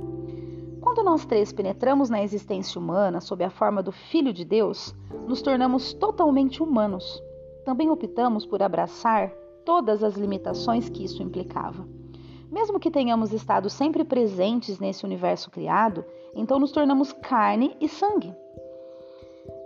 Quando 0.80 1.04
nós 1.04 1.24
três 1.24 1.52
penetramos 1.52 2.10
na 2.10 2.22
existência 2.22 2.80
humana 2.80 3.20
sob 3.20 3.44
a 3.44 3.50
forma 3.50 3.82
do 3.82 3.92
Filho 3.92 4.32
de 4.32 4.44
Deus, 4.44 4.94
nos 5.28 5.40
tornamos 5.42 5.92
totalmente 5.92 6.60
humanos. 6.60 7.22
Também 7.64 7.88
optamos 7.88 8.44
por 8.44 8.62
abraçar 8.62 9.32
todas 9.64 10.02
as 10.02 10.14
limitações 10.14 10.88
que 10.88 11.04
isso 11.04 11.22
implicava. 11.22 11.86
Mesmo 12.50 12.78
que 12.78 12.90
tenhamos 12.90 13.32
estado 13.32 13.70
sempre 13.70 14.04
presentes 14.04 14.78
nesse 14.78 15.04
universo 15.04 15.50
criado, 15.50 16.04
então 16.34 16.58
nos 16.58 16.70
tornamos 16.70 17.12
carne 17.12 17.74
e 17.80 17.88
sangue. 17.88 18.34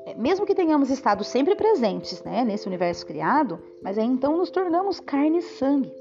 É, 0.06 0.14
mesmo 0.14 0.46
que 0.46 0.54
tenhamos 0.54 0.88
estado 0.88 1.24
sempre 1.24 1.56
presentes 1.56 2.22
né, 2.22 2.44
nesse 2.44 2.68
universo 2.68 3.04
criado, 3.04 3.58
mas 3.82 3.98
aí 3.98 4.06
então 4.06 4.36
nos 4.36 4.50
tornamos 4.50 5.00
carne 5.00 5.38
e 5.38 5.42
sangue. 5.42 5.92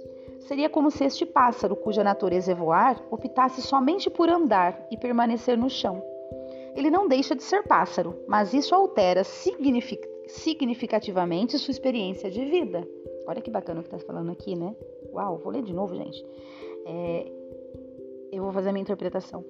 Seria 0.41 0.69
como 0.69 0.91
se 0.91 1.03
este 1.03 1.25
pássaro, 1.25 1.75
cuja 1.75 2.03
natureza 2.03 2.51
é 2.51 2.55
voar, 2.55 3.01
optasse 3.09 3.63
somente 3.63 4.11
por 4.11 4.29
andar 4.29 4.79
e 4.91 4.97
permanecer 4.97 5.57
no 5.57 5.71
chão. 5.71 6.03
Ele 6.75 6.91
não 6.91 7.07
deixa 7.07 7.35
de 7.35 7.41
ser 7.41 7.63
pássaro, 7.63 8.15
mas 8.27 8.53
isso 8.53 8.75
altera 8.75 9.23
significativamente 9.23 11.57
sua 11.57 11.71
experiência 11.71 12.29
de 12.29 12.45
vida. 12.45 12.87
Olha 13.27 13.41
que 13.41 13.49
bacana 13.49 13.79
o 13.79 13.83
que 13.83 13.93
está 13.93 14.05
falando 14.05 14.31
aqui, 14.31 14.55
né? 14.55 14.75
Uau, 15.13 15.37
vou 15.37 15.51
ler 15.51 15.63
de 15.63 15.73
novo, 15.73 15.95
gente. 15.95 16.25
É, 16.85 17.31
eu 18.31 18.43
vou 18.43 18.51
fazer 18.51 18.69
a 18.69 18.73
minha 18.73 18.83
interpretação. 18.83 19.43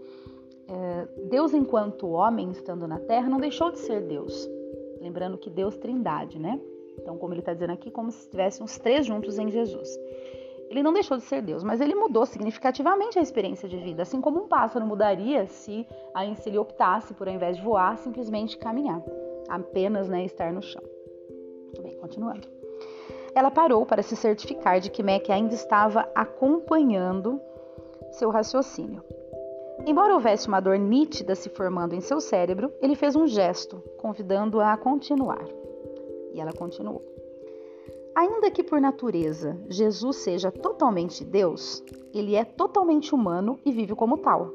É, 0.67 1.07
Deus, 1.27 1.53
enquanto 1.53 2.09
homem 2.09 2.51
estando 2.51 2.87
na 2.87 2.99
terra, 2.99 3.29
não 3.29 3.39
deixou 3.39 3.71
de 3.71 3.79
ser 3.79 4.01
Deus. 4.01 4.49
Lembrando 4.99 5.37
que 5.37 5.49
Deus 5.49 5.77
trindade, 5.77 6.39
né? 6.39 6.59
Então, 6.99 7.17
como 7.17 7.33
ele 7.33 7.41
está 7.41 7.53
dizendo 7.53 7.73
aqui, 7.73 7.91
como 7.91 8.11
se 8.11 8.21
estivessem 8.21 8.65
os 8.65 8.77
três 8.77 9.05
juntos 9.05 9.37
em 9.37 9.49
Jesus. 9.49 9.89
Ele 10.69 10.81
não 10.81 10.93
deixou 10.93 11.17
de 11.17 11.23
ser 11.23 11.41
Deus, 11.41 11.63
mas 11.63 11.79
ele 11.79 11.93
mudou 11.93 12.25
significativamente 12.25 13.19
a 13.19 13.21
experiência 13.21 13.69
de 13.69 13.77
vida, 13.77 14.01
assim 14.01 14.19
como 14.19 14.41
um 14.41 14.47
pássaro 14.47 14.85
mudaria 14.85 15.45
se, 15.45 15.85
se 16.37 16.49
ele 16.49 16.57
optasse 16.57 17.13
por, 17.13 17.27
ao 17.27 17.35
invés 17.35 17.57
de 17.57 17.63
voar, 17.63 17.97
simplesmente 17.99 18.57
caminhar, 18.57 19.03
apenas 19.47 20.09
né, 20.09 20.25
estar 20.25 20.51
no 20.51 20.63
chão. 20.63 20.81
Muito 21.65 21.81
bem, 21.83 21.95
continuando. 21.97 22.54
Ela 23.35 23.51
parou 23.51 23.85
para 23.85 24.01
se 24.01 24.15
certificar 24.15 24.79
de 24.79 24.89
que 24.89 25.03
Mac 25.03 25.29
ainda 25.29 25.53
estava 25.53 26.09
acompanhando 26.15 27.41
seu 28.13 28.29
raciocínio. 28.29 29.03
Embora 29.85 30.13
houvesse 30.13 30.47
uma 30.47 30.61
dor 30.61 30.79
nítida 30.79 31.35
se 31.35 31.49
formando 31.49 31.93
em 31.93 31.99
seu 31.99 32.21
cérebro, 32.21 32.71
ele 32.81 32.95
fez 32.95 33.13
um 33.13 33.27
gesto, 33.27 33.83
convidando-a 33.97 34.71
a 34.71 34.77
continuar. 34.77 35.45
E 36.33 36.39
ela 36.39 36.53
continuou. 36.53 37.03
Ainda 38.15 38.49
que 38.49 38.63
por 38.63 38.79
natureza 38.79 39.57
Jesus 39.67 40.15
seja 40.15 40.49
totalmente 40.49 41.25
Deus, 41.25 41.83
ele 42.13 42.35
é 42.35 42.45
totalmente 42.45 43.13
humano 43.13 43.59
e 43.65 43.71
vive 43.73 43.93
como 43.93 44.17
tal. 44.17 44.53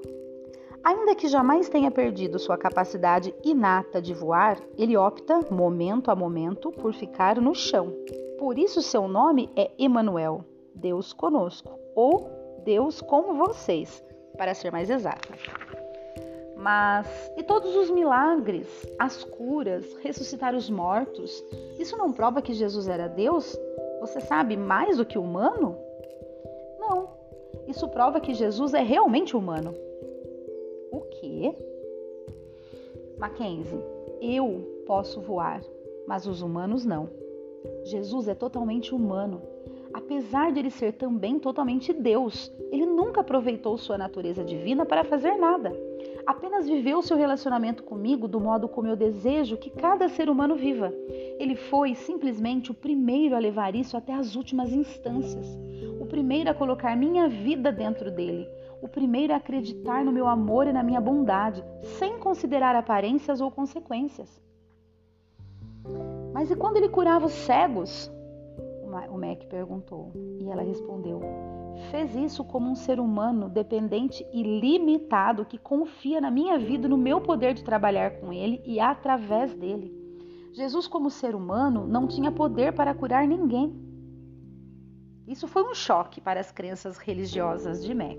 Ainda 0.83 1.15
que 1.15 1.29
jamais 1.29 1.69
tenha 1.69 1.91
perdido 1.91 2.39
sua 2.39 2.57
capacidade 2.57 3.35
inata 3.45 4.01
de 4.01 4.15
voar, 4.15 4.59
ele 4.79 4.97
opta, 4.97 5.41
momento 5.51 6.11
a 6.11 6.17
momento, 6.17 6.71
por 6.71 6.95
ficar 6.95 7.39
no 7.39 7.55
chão, 7.55 7.93
por 8.41 8.59
isso 8.59 8.81
seu 8.81 9.07
nome 9.07 9.51
é 9.55 9.71
Emanuel, 9.79 10.43
Deus 10.75 11.13
conosco, 11.13 11.79
ou 11.95 12.27
Deus 12.65 13.03
com 13.03 13.35
vocês, 13.35 14.03
para 14.39 14.55
ser 14.55 14.73
mais 14.73 14.89
exata. 14.89 15.29
Mas 16.57 17.07
e 17.37 17.43
todos 17.43 17.77
os 17.77 17.91
milagres, 17.91 18.67
as 18.99 19.25
curas, 19.25 19.95
ressuscitar 19.97 20.55
os 20.55 20.71
mortos, 20.71 21.45
isso 21.79 21.99
não 21.99 22.15
prova 22.15 22.41
que 22.41 22.55
Jesus 22.55 22.89
era 22.89 23.09
Deus? 23.09 23.55
Você 24.01 24.23
sabe 24.23 24.57
mais 24.57 24.97
do 24.97 25.05
que 25.05 25.19
humano? 25.19 25.77
Não. 26.79 27.11
Isso 27.69 27.87
prova 27.89 28.21
que 28.21 28.33
Jesus 28.33 28.73
é 28.73 28.81
realmente 28.83 29.37
humano. 29.37 29.75
O 30.91 31.01
quê? 31.03 31.55
Mackenzie, 33.19 33.85
eu 34.23 34.83
posso 34.87 35.21
voar, 35.21 35.61
mas 36.07 36.27
os 36.27 36.41
humanos 36.41 36.87
não. 36.87 37.20
Jesus 37.85 38.29
é 38.29 38.35
totalmente 38.35 38.95
humano. 38.95 39.43
Apesar 39.93 40.53
de 40.53 40.61
ele 40.61 40.71
ser 40.71 40.93
também 40.93 41.39
totalmente 41.39 41.93
Deus, 41.93 42.53
ele 42.71 42.87
nunca 42.87 43.23
aproveitou 43.23 43.77
sua 43.77 43.99
natureza 43.99 44.45
divina 44.45 44.87
para 44.87 45.03
fazer 45.03 45.35
nada. 45.37 45.73
Apenas 46.25 46.69
viveu 46.69 47.03
seu 47.03 47.17
relacionamento 47.17 47.83
comigo 47.83 48.29
do 48.29 48.41
modo 48.41 48.69
como 48.69 48.87
eu 48.87 48.95
desejo 48.95 49.57
que 49.57 49.69
cada 49.69 50.09
ser 50.09 50.29
humano 50.29 50.55
viva. 50.55 50.93
Ele 51.39 51.57
foi 51.57 51.95
simplesmente 51.95 52.71
o 52.71 52.75
primeiro 52.75 53.35
a 53.35 53.39
levar 53.39 53.75
isso 53.75 53.97
até 53.97 54.15
as 54.15 54.37
últimas 54.37 54.73
instâncias, 54.73 55.59
o 56.01 56.07
primeiro 56.07 56.51
a 56.51 56.55
colocar 56.55 56.97
minha 56.97 57.29
vida 57.29 57.73
dentro 57.73 58.13
dele, 58.13 58.49
o 58.81 58.89
primeiro 58.89 59.33
a 59.33 59.37
acreditar 59.37 60.05
no 60.05 60.13
meu 60.13 60.29
amor 60.29 60.69
e 60.69 60.73
na 60.73 60.85
minha 60.85 61.01
bondade, 61.01 61.65
sem 61.99 62.19
considerar 62.19 62.77
aparências 62.77 63.41
ou 63.41 63.51
consequências. 63.51 64.41
Mas 66.41 66.51
e 66.51 66.57
quando 66.57 66.79
ele 66.79 66.89
curava 66.89 67.27
os 67.27 67.33
cegos? 67.33 68.11
O 69.11 69.19
Mac 69.19 69.45
perguntou. 69.51 70.11
E 70.41 70.49
ela 70.49 70.63
respondeu: 70.63 71.21
Fez 71.91 72.17
isso 72.17 72.43
como 72.43 72.71
um 72.71 72.75
ser 72.75 72.99
humano 72.99 73.47
dependente 73.47 74.27
e 74.33 74.43
limitado 74.43 75.45
que 75.45 75.59
confia 75.59 76.19
na 76.19 76.31
minha 76.31 76.59
vida, 76.59 76.89
no 76.89 76.97
meu 76.97 77.21
poder 77.21 77.53
de 77.53 77.63
trabalhar 77.63 78.13
com 78.13 78.33
ele 78.33 78.63
e 78.65 78.81
através 78.81 79.53
dele. 79.53 79.95
Jesus, 80.55 80.89
como 80.89 81.11
ser 81.11 81.35
humano, 81.35 81.87
não 81.87 82.07
tinha 82.07 82.33
poder 82.33 82.73
para 82.73 82.95
curar 82.95 83.29
ninguém. 83.29 83.79
Isso 85.29 85.47
foi 85.47 85.63
um 85.63 85.75
choque 85.75 86.23
para 86.23 86.41
as 86.41 86.51
crenças 86.51 86.97
religiosas 86.97 87.85
de 87.85 87.93
Mac. 87.93 88.19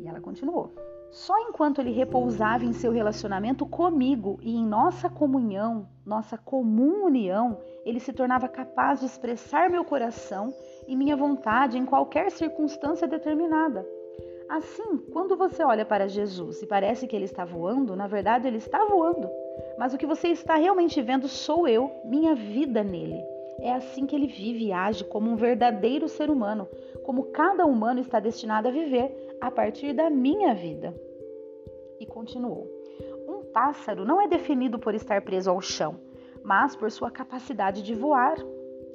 E 0.00 0.08
ela 0.08 0.20
continuou. 0.20 0.74
Só 1.10 1.38
enquanto 1.48 1.80
ele 1.80 1.90
repousava 1.90 2.64
em 2.64 2.72
seu 2.72 2.92
relacionamento 2.92 3.64
comigo 3.64 4.38
e 4.42 4.54
em 4.54 4.66
nossa 4.66 5.08
comunhão, 5.08 5.88
nossa 6.04 6.36
comum 6.36 7.06
união, 7.06 7.58
ele 7.84 7.98
se 7.98 8.12
tornava 8.12 8.46
capaz 8.48 9.00
de 9.00 9.06
expressar 9.06 9.70
meu 9.70 9.84
coração 9.84 10.52
e 10.86 10.94
minha 10.94 11.16
vontade 11.16 11.78
em 11.78 11.86
qualquer 11.86 12.30
circunstância 12.30 13.08
determinada. 13.08 13.86
Assim, 14.48 14.98
quando 15.12 15.36
você 15.36 15.62
olha 15.62 15.84
para 15.84 16.08
Jesus 16.08 16.62
e 16.62 16.66
parece 16.66 17.06
que 17.06 17.14
ele 17.14 17.26
está 17.26 17.44
voando, 17.44 17.94
na 17.94 18.06
verdade 18.06 18.46
ele 18.46 18.56
está 18.56 18.84
voando. 18.84 19.28
Mas 19.78 19.92
o 19.92 19.98
que 19.98 20.06
você 20.06 20.28
está 20.28 20.56
realmente 20.56 21.00
vendo 21.02 21.28
sou 21.28 21.68
eu, 21.68 21.90
minha 22.04 22.34
vida 22.34 22.82
nele. 22.82 23.22
É 23.60 23.72
assim 23.72 24.06
que 24.06 24.14
ele 24.14 24.28
vive 24.28 24.66
e 24.66 24.72
age 24.72 25.04
como 25.04 25.30
um 25.30 25.36
verdadeiro 25.36 26.08
ser 26.08 26.30
humano, 26.30 26.68
como 27.02 27.24
cada 27.32 27.66
humano 27.66 28.00
está 28.00 28.20
destinado 28.20 28.68
a 28.68 28.70
viver 28.70 29.36
a 29.40 29.50
partir 29.50 29.92
da 29.92 30.08
minha 30.08 30.54
vida. 30.54 30.94
E 31.98 32.06
continuou: 32.06 32.68
Um 33.28 33.42
pássaro 33.52 34.04
não 34.04 34.20
é 34.20 34.28
definido 34.28 34.78
por 34.78 34.94
estar 34.94 35.22
preso 35.22 35.50
ao 35.50 35.60
chão, 35.60 35.98
mas 36.42 36.76
por 36.76 36.90
sua 36.90 37.10
capacidade 37.10 37.82
de 37.82 37.94
voar. 37.94 38.36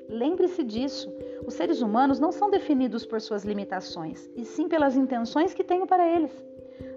Lembre-se 0.07 0.63
disso. 0.63 1.13
Os 1.45 1.55
seres 1.55 1.81
humanos 1.81 2.19
não 2.19 2.31
são 2.31 2.49
definidos 2.49 3.05
por 3.05 3.19
suas 3.19 3.43
limitações, 3.43 4.29
e 4.35 4.45
sim 4.45 4.69
pelas 4.69 4.95
intenções 4.95 5.53
que 5.53 5.63
tenho 5.63 5.85
para 5.85 6.07
eles. 6.07 6.31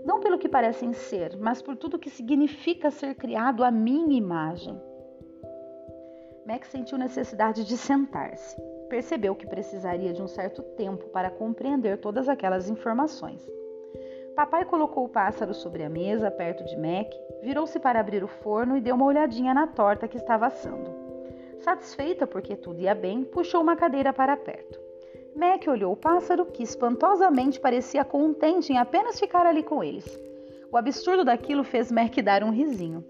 Não 0.04 0.20
pelo 0.20 0.38
que 0.38 0.48
parecem 0.48 0.92
ser, 0.92 1.36
mas 1.36 1.60
por 1.60 1.76
tudo 1.76 1.98
que 1.98 2.10
significa 2.10 2.90
ser 2.92 3.14
criado 3.16 3.64
à 3.64 3.70
minha 3.72 4.16
imagem. 4.16 4.80
Max 6.46 6.68
sentiu 6.68 6.96
necessidade 6.96 7.64
de 7.64 7.76
sentar-se. 7.76 8.56
Percebeu 8.88 9.34
que 9.34 9.48
precisaria 9.48 10.12
de 10.12 10.22
um 10.22 10.28
certo 10.28 10.62
tempo 10.62 11.08
para 11.08 11.28
compreender 11.28 11.98
todas 11.98 12.28
aquelas 12.28 12.70
informações. 12.70 13.44
Papai 14.36 14.64
colocou 14.64 15.04
o 15.04 15.08
pássaro 15.08 15.52
sobre 15.52 15.82
a 15.82 15.88
mesa, 15.88 16.30
perto 16.30 16.64
de 16.64 16.76
Mac, 16.76 17.10
virou-se 17.42 17.80
para 17.80 17.98
abrir 17.98 18.22
o 18.22 18.28
forno 18.28 18.76
e 18.76 18.80
deu 18.80 18.94
uma 18.94 19.06
olhadinha 19.06 19.52
na 19.52 19.66
torta 19.66 20.06
que 20.06 20.18
estava 20.18 20.46
assando. 20.46 20.94
Satisfeita 21.58 22.28
porque 22.28 22.54
tudo 22.54 22.80
ia 22.80 22.94
bem, 22.94 23.24
puxou 23.24 23.60
uma 23.60 23.74
cadeira 23.74 24.12
para 24.12 24.36
perto. 24.36 24.78
Mac 25.34 25.66
olhou 25.66 25.92
o 25.94 25.96
pássaro, 25.96 26.46
que 26.46 26.62
espantosamente 26.62 27.58
parecia 27.58 28.04
contente 28.04 28.72
em 28.72 28.78
apenas 28.78 29.18
ficar 29.18 29.46
ali 29.46 29.64
com 29.64 29.82
eles. 29.82 30.06
O 30.70 30.76
absurdo 30.76 31.24
daquilo 31.24 31.64
fez 31.64 31.90
Mac 31.90 32.14
dar 32.22 32.44
um 32.44 32.50
risinho. 32.50 33.04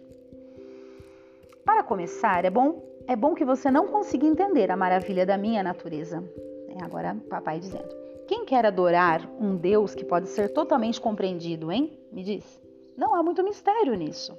Para 1.65 1.83
começar, 1.83 2.45
é 2.45 2.51
bom 2.51 2.86
é 3.07 3.15
bom 3.15 3.35
que 3.35 3.45
você 3.45 3.71
não 3.71 3.87
consiga 3.87 4.27
entender 4.27 4.71
a 4.71 4.77
maravilha 4.77 5.25
da 5.25 5.39
minha 5.39 5.63
natureza. 5.63 6.23
É 6.69 6.85
agora, 6.85 7.17
papai 7.29 7.61
dizendo: 7.61 7.89
Quem 8.27 8.45
quer 8.45 8.67
adorar 8.67 9.29
um 9.41 9.57
Deus 9.57 9.95
que 9.95 10.05
pode 10.05 10.29
ser 10.29 10.49
totalmente 10.53 11.01
compreendido, 11.01 11.71
hein? 11.71 11.99
Me 12.11 12.23
diz. 12.23 12.61
Não 12.97 13.15
há 13.15 13.23
muito 13.23 13.45
mistério 13.45 13.95
nisso. 13.95 14.37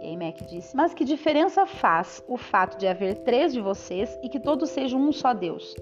E 0.00 0.06
aí 0.06 0.16
Mac 0.16 0.40
disse: 0.48 0.74
Mas 0.76 0.94
que 0.94 1.04
diferença 1.04 1.66
faz 1.66 2.24
o 2.26 2.36
fato 2.36 2.78
de 2.78 2.86
haver 2.86 3.18
três 3.18 3.52
de 3.52 3.60
vocês 3.60 4.18
e 4.22 4.28
que 4.28 4.40
todos 4.40 4.70
sejam 4.70 5.00
um 5.00 5.12
só 5.12 5.32
Deus? 5.32 5.76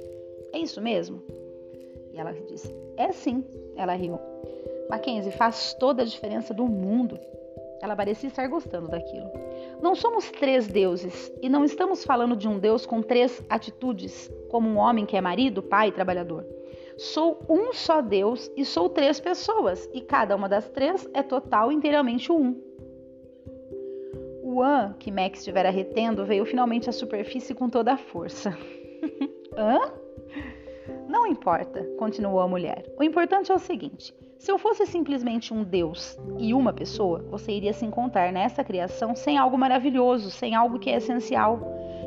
É 0.53 0.59
isso 0.59 0.81
mesmo? 0.83 1.23
E 2.13 2.19
ela 2.19 2.33
disse: 2.33 2.75
É 2.97 3.13
sim. 3.13 3.45
Ela 3.77 3.95
riu. 3.95 4.19
Mackenzie, 4.91 5.33
faz 5.33 5.75
toda 5.75 6.03
a 6.03 6.07
diferença 6.07 6.53
do 6.53 6.67
mundo. 6.67 7.19
Ela 7.81 7.95
parecia 7.95 8.29
estar 8.29 8.47
gostando 8.49 8.89
daquilo. 8.89 9.31
Não 9.81 9.95
somos 9.95 10.31
três 10.31 10.67
deuses 10.67 11.33
e 11.41 11.49
não 11.49 11.65
estamos 11.65 12.05
falando 12.05 12.37
de 12.37 12.49
um 12.49 12.59
Deus 12.59 12.85
com 12.85 13.01
três 13.01 13.43
atitudes, 13.49 14.31
como 14.49 14.69
um 14.69 14.77
homem 14.77 15.07
que 15.07 15.17
é 15.17 15.21
marido, 15.21 15.63
pai 15.63 15.89
e 15.89 15.93
trabalhador. 15.93 16.45
Sou 16.97 17.41
um 17.49 17.73
só 17.73 18.01
Deus 18.01 18.51
e 18.57 18.65
sou 18.65 18.89
três 18.89 19.21
pessoas, 19.21 19.89
e 19.93 20.01
cada 20.01 20.35
uma 20.35 20.49
das 20.49 20.69
três 20.69 21.09
é 21.15 21.23
total 21.23 21.71
inteiramente 21.71 22.33
um. 22.33 22.61
O 24.43 24.61
an 24.61 24.95
que 24.99 25.13
Max 25.13 25.39
estivera 25.39 25.71
retendo 25.71 26.25
veio 26.25 26.45
finalmente 26.45 26.89
à 26.89 26.93
superfície 26.93 27.55
com 27.55 27.71
toda 27.71 27.93
a 27.93 27.97
força. 27.97 28.51
Hã? 29.57 29.79
Não 31.09 31.27
importa, 31.27 31.85
continuou 31.99 32.41
a 32.41 32.49
mulher. 32.49 32.85
O 32.99 33.05
importante 33.05 33.53
é 33.53 33.55
o 33.55 33.59
seguinte: 33.59 34.13
se 34.39 34.53
eu 34.53 34.59
fosse 34.59 34.87
simplesmente 34.87 35.53
um 35.53 35.65
Deus 35.65 36.17
e 36.39 36.55
uma 36.55 36.73
pessoa, 36.73 37.25
você 37.29 37.51
iria 37.53 37.73
se 37.73 37.85
encontrar 37.85 38.33
nessa 38.33 38.63
criação 38.63 39.15
sem 39.15 39.37
algo 39.37 39.59
maravilhoso, 39.59 40.31
sem 40.31 40.55
algo 40.55 40.79
que 40.79 40.89
é 40.89 40.97
essencial. 40.97 41.61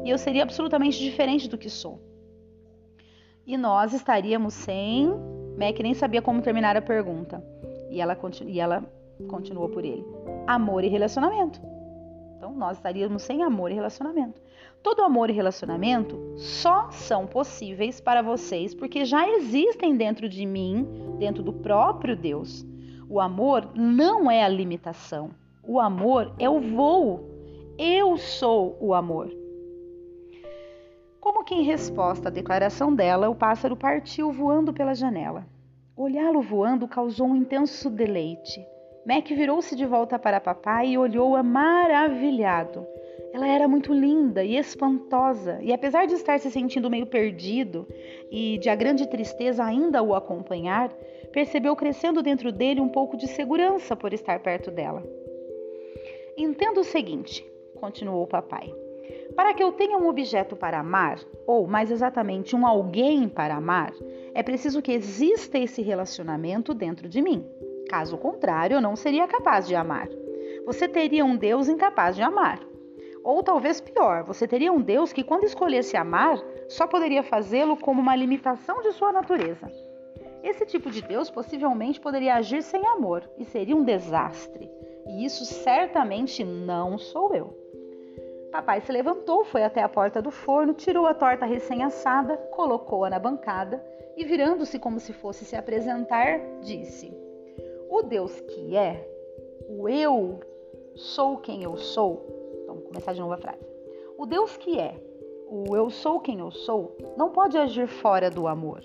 E 0.06 0.10
eu 0.10 0.18
seria 0.18 0.44
absolutamente 0.44 0.98
diferente 0.98 1.50
do 1.50 1.58
que 1.58 1.70
sou. 1.70 2.00
E 3.46 3.58
nós 3.58 3.94
estaríamos 3.94 4.54
sem. 4.54 5.10
Mac 5.58 5.78
nem 5.82 5.94
sabia 5.94 6.22
como 6.22 6.42
terminar 6.42 6.78
a 6.78 6.82
pergunta. 6.82 7.44
E 7.90 8.00
ela, 8.00 8.16
continu... 8.16 8.50
e 8.50 8.60
ela 8.60 8.84
continuou 9.28 9.68
por 9.70 9.84
ele: 9.84 10.06
amor 10.48 10.84
e 10.84 10.88
relacionamento. 10.88 11.62
Então 12.42 12.56
nós 12.56 12.78
estaríamos 12.78 13.22
sem 13.22 13.44
amor 13.44 13.70
e 13.70 13.76
relacionamento. 13.76 14.42
Todo 14.82 15.04
amor 15.04 15.30
e 15.30 15.34
relacionamento 15.34 16.20
só 16.38 16.90
são 16.90 17.28
possíveis 17.28 18.02
para 18.02 18.24
vocês 18.24 18.74
porque 18.74 19.06
já 19.06 19.30
existem 19.30 19.96
dentro 19.96 20.28
de 20.28 20.44
mim, 20.44 20.88
dentro 21.20 21.44
do 21.44 21.54
próprio 21.54 22.16
Deus. 22.16 22.66
O 23.08 23.20
amor 23.20 23.70
não 23.76 24.32
é 24.32 24.44
a 24.44 24.48
limitação. 24.48 25.30
O 25.62 25.80
amor 25.80 26.34
é 26.40 26.50
o 26.50 26.60
voo. 26.60 27.30
Eu 27.78 28.18
sou 28.18 28.76
o 28.82 28.96
amor. 28.96 29.32
Como 31.20 31.44
que 31.44 31.54
em 31.54 31.62
resposta 31.62 32.30
à 32.30 32.32
declaração 32.32 32.92
dela, 32.92 33.30
o 33.30 33.36
pássaro 33.36 33.76
partiu 33.76 34.32
voando 34.32 34.74
pela 34.74 34.96
janela. 34.96 35.46
Olhá-lo 35.96 36.42
voando 36.42 36.88
causou 36.88 37.28
um 37.28 37.36
intenso 37.36 37.88
deleite. 37.88 38.66
Mac 39.06 39.28
virou-se 39.30 39.76
de 39.76 39.86
volta 39.86 40.20
para 40.20 40.40
papai 40.40 40.90
e 40.90 40.98
olhou-a 40.98 41.42
maravilhado. 41.42 42.86
Ela 43.34 43.48
era 43.48 43.68
muito 43.68 43.94
linda 43.94 44.44
e 44.44 44.58
espantosa, 44.58 45.58
e 45.62 45.74
apesar 45.74 46.06
de 46.06 46.14
estar 46.14 46.40
se 46.40 46.52
sentindo 46.52 46.90
meio 46.90 47.08
perdido 47.08 47.88
e 48.30 48.58
de 48.60 48.70
a 48.70 48.76
grande 48.76 49.08
tristeza 49.08 49.64
ainda 49.64 50.04
o 50.04 50.14
acompanhar, 50.14 50.90
percebeu 51.32 51.76
crescendo 51.76 52.22
dentro 52.22 52.52
dele 52.52 52.82
um 52.82 52.90
pouco 52.90 53.18
de 53.18 53.28
segurança 53.28 53.96
por 53.96 54.14
estar 54.14 54.40
perto 54.40 54.70
dela. 54.70 55.04
Entenda 56.38 56.80
o 56.80 56.84
seguinte, 56.84 57.44
continuou 57.80 58.24
o 58.24 58.28
papai. 58.28 58.72
Para 59.36 59.54
que 59.54 59.64
eu 59.64 59.72
tenha 59.72 59.98
um 59.98 60.08
objeto 60.08 60.56
para 60.56 60.80
amar, 60.80 61.20
ou 61.48 61.66
mais 61.66 61.90
exatamente 61.90 62.56
um 62.56 62.68
alguém 62.68 63.28
para 63.28 63.56
amar, 63.56 63.94
é 64.34 64.44
preciso 64.44 64.82
que 64.82 64.92
exista 64.92 65.58
esse 65.58 65.82
relacionamento 65.82 66.74
dentro 66.74 67.08
de 67.08 67.22
mim. 67.22 67.46
Caso 67.92 68.18
contrário, 68.18 68.80
não 68.80 68.96
seria 68.96 69.28
capaz 69.28 69.68
de 69.68 69.76
amar. 69.76 70.08
Você 70.66 70.88
teria 70.88 71.26
um 71.26 71.36
Deus 71.36 71.68
incapaz 71.68 72.16
de 72.16 72.22
amar. 72.22 72.58
Ou 73.22 73.44
talvez 73.44 73.82
pior, 73.82 74.24
você 74.24 74.48
teria 74.48 74.72
um 74.72 74.80
Deus 74.80 75.12
que, 75.12 75.26
quando 75.26 75.44
escolhesse 75.44 75.98
amar, 75.98 76.42
só 76.70 76.88
poderia 76.88 77.22
fazê-lo 77.22 77.76
como 77.76 78.00
uma 78.00 78.16
limitação 78.16 78.82
de 78.82 78.94
sua 78.94 79.12
natureza. 79.12 79.70
Esse 80.42 80.66
tipo 80.66 80.90
de 80.90 81.02
Deus 81.02 81.30
possivelmente 81.30 82.00
poderia 82.00 82.36
agir 82.36 82.64
sem 82.64 82.88
amor 82.88 83.30
e 83.38 83.44
seria 83.44 83.76
um 83.76 83.84
desastre. 83.84 84.72
E 85.06 85.26
isso 85.26 85.44
certamente 85.44 86.46
não 86.46 86.98
sou 86.98 87.36
eu. 87.36 87.54
Papai 88.54 88.80
se 88.80 88.92
levantou, 88.94 89.44
foi 89.44 89.66
até 89.66 89.84
a 89.84 89.90
porta 89.90 90.22
do 90.22 90.32
forno, 90.32 90.74
tirou 90.74 91.08
a 91.08 91.14
torta 91.14 91.46
recém-assada, 91.46 92.38
colocou-a 92.52 93.10
na 93.10 93.20
bancada 93.20 93.84
e, 94.16 94.24
virando-se 94.24 94.80
como 94.80 94.98
se 94.98 95.12
fosse 95.12 95.44
se 95.44 95.58
apresentar, 95.58 96.40
disse: 96.62 97.21
O 97.92 98.04
Deus 98.04 98.40
que 98.40 98.74
é, 98.74 99.06
o 99.68 99.90
eu 99.90 100.40
sou 100.96 101.36
quem 101.36 101.64
eu 101.64 101.76
sou, 101.76 102.26
Vamos 102.66 102.86
começar 102.86 103.12
de 103.12 103.20
novo 103.20 103.34
a 103.34 103.38
frase. 103.38 103.60
O 104.18 104.26
Deus 104.26 104.56
que 104.56 104.80
é, 104.80 104.96
o 105.50 105.76
eu 105.76 105.90
sou 105.90 106.22
quem 106.22 106.40
eu 106.40 106.52
sou, 106.52 106.96
não 107.18 107.32
pode 107.32 107.58
agir 107.58 107.88
fora 107.88 108.32
do 108.32 108.48
amor. 108.48 108.82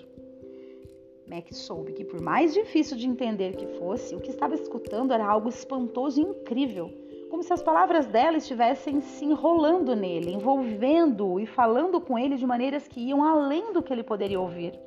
Mac 1.25 1.53
soube 1.53 1.93
que, 1.93 2.03
por 2.03 2.19
mais 2.19 2.53
difícil 2.53 2.97
de 2.97 3.07
entender 3.07 3.55
que 3.55 3.65
fosse, 3.79 4.13
o 4.13 4.19
que 4.19 4.29
estava 4.29 4.55
escutando 4.55 5.13
era 5.13 5.25
algo 5.25 5.47
espantoso 5.47 6.19
e 6.19 6.23
incrível, 6.25 6.91
como 7.29 7.41
se 7.43 7.53
as 7.53 7.63
palavras 7.63 8.07
dela 8.07 8.35
estivessem 8.35 8.99
se 8.99 9.23
enrolando 9.23 9.95
nele, 9.95 10.33
envolvendo-o 10.33 11.39
e 11.39 11.45
falando 11.45 12.01
com 12.01 12.19
ele 12.19 12.35
de 12.35 12.45
maneiras 12.45 12.89
que 12.89 12.99
iam 12.99 13.23
além 13.23 13.71
do 13.71 13.81
que 13.81 13.93
ele 13.93 14.03
poderia 14.03 14.39
ouvir. 14.39 14.77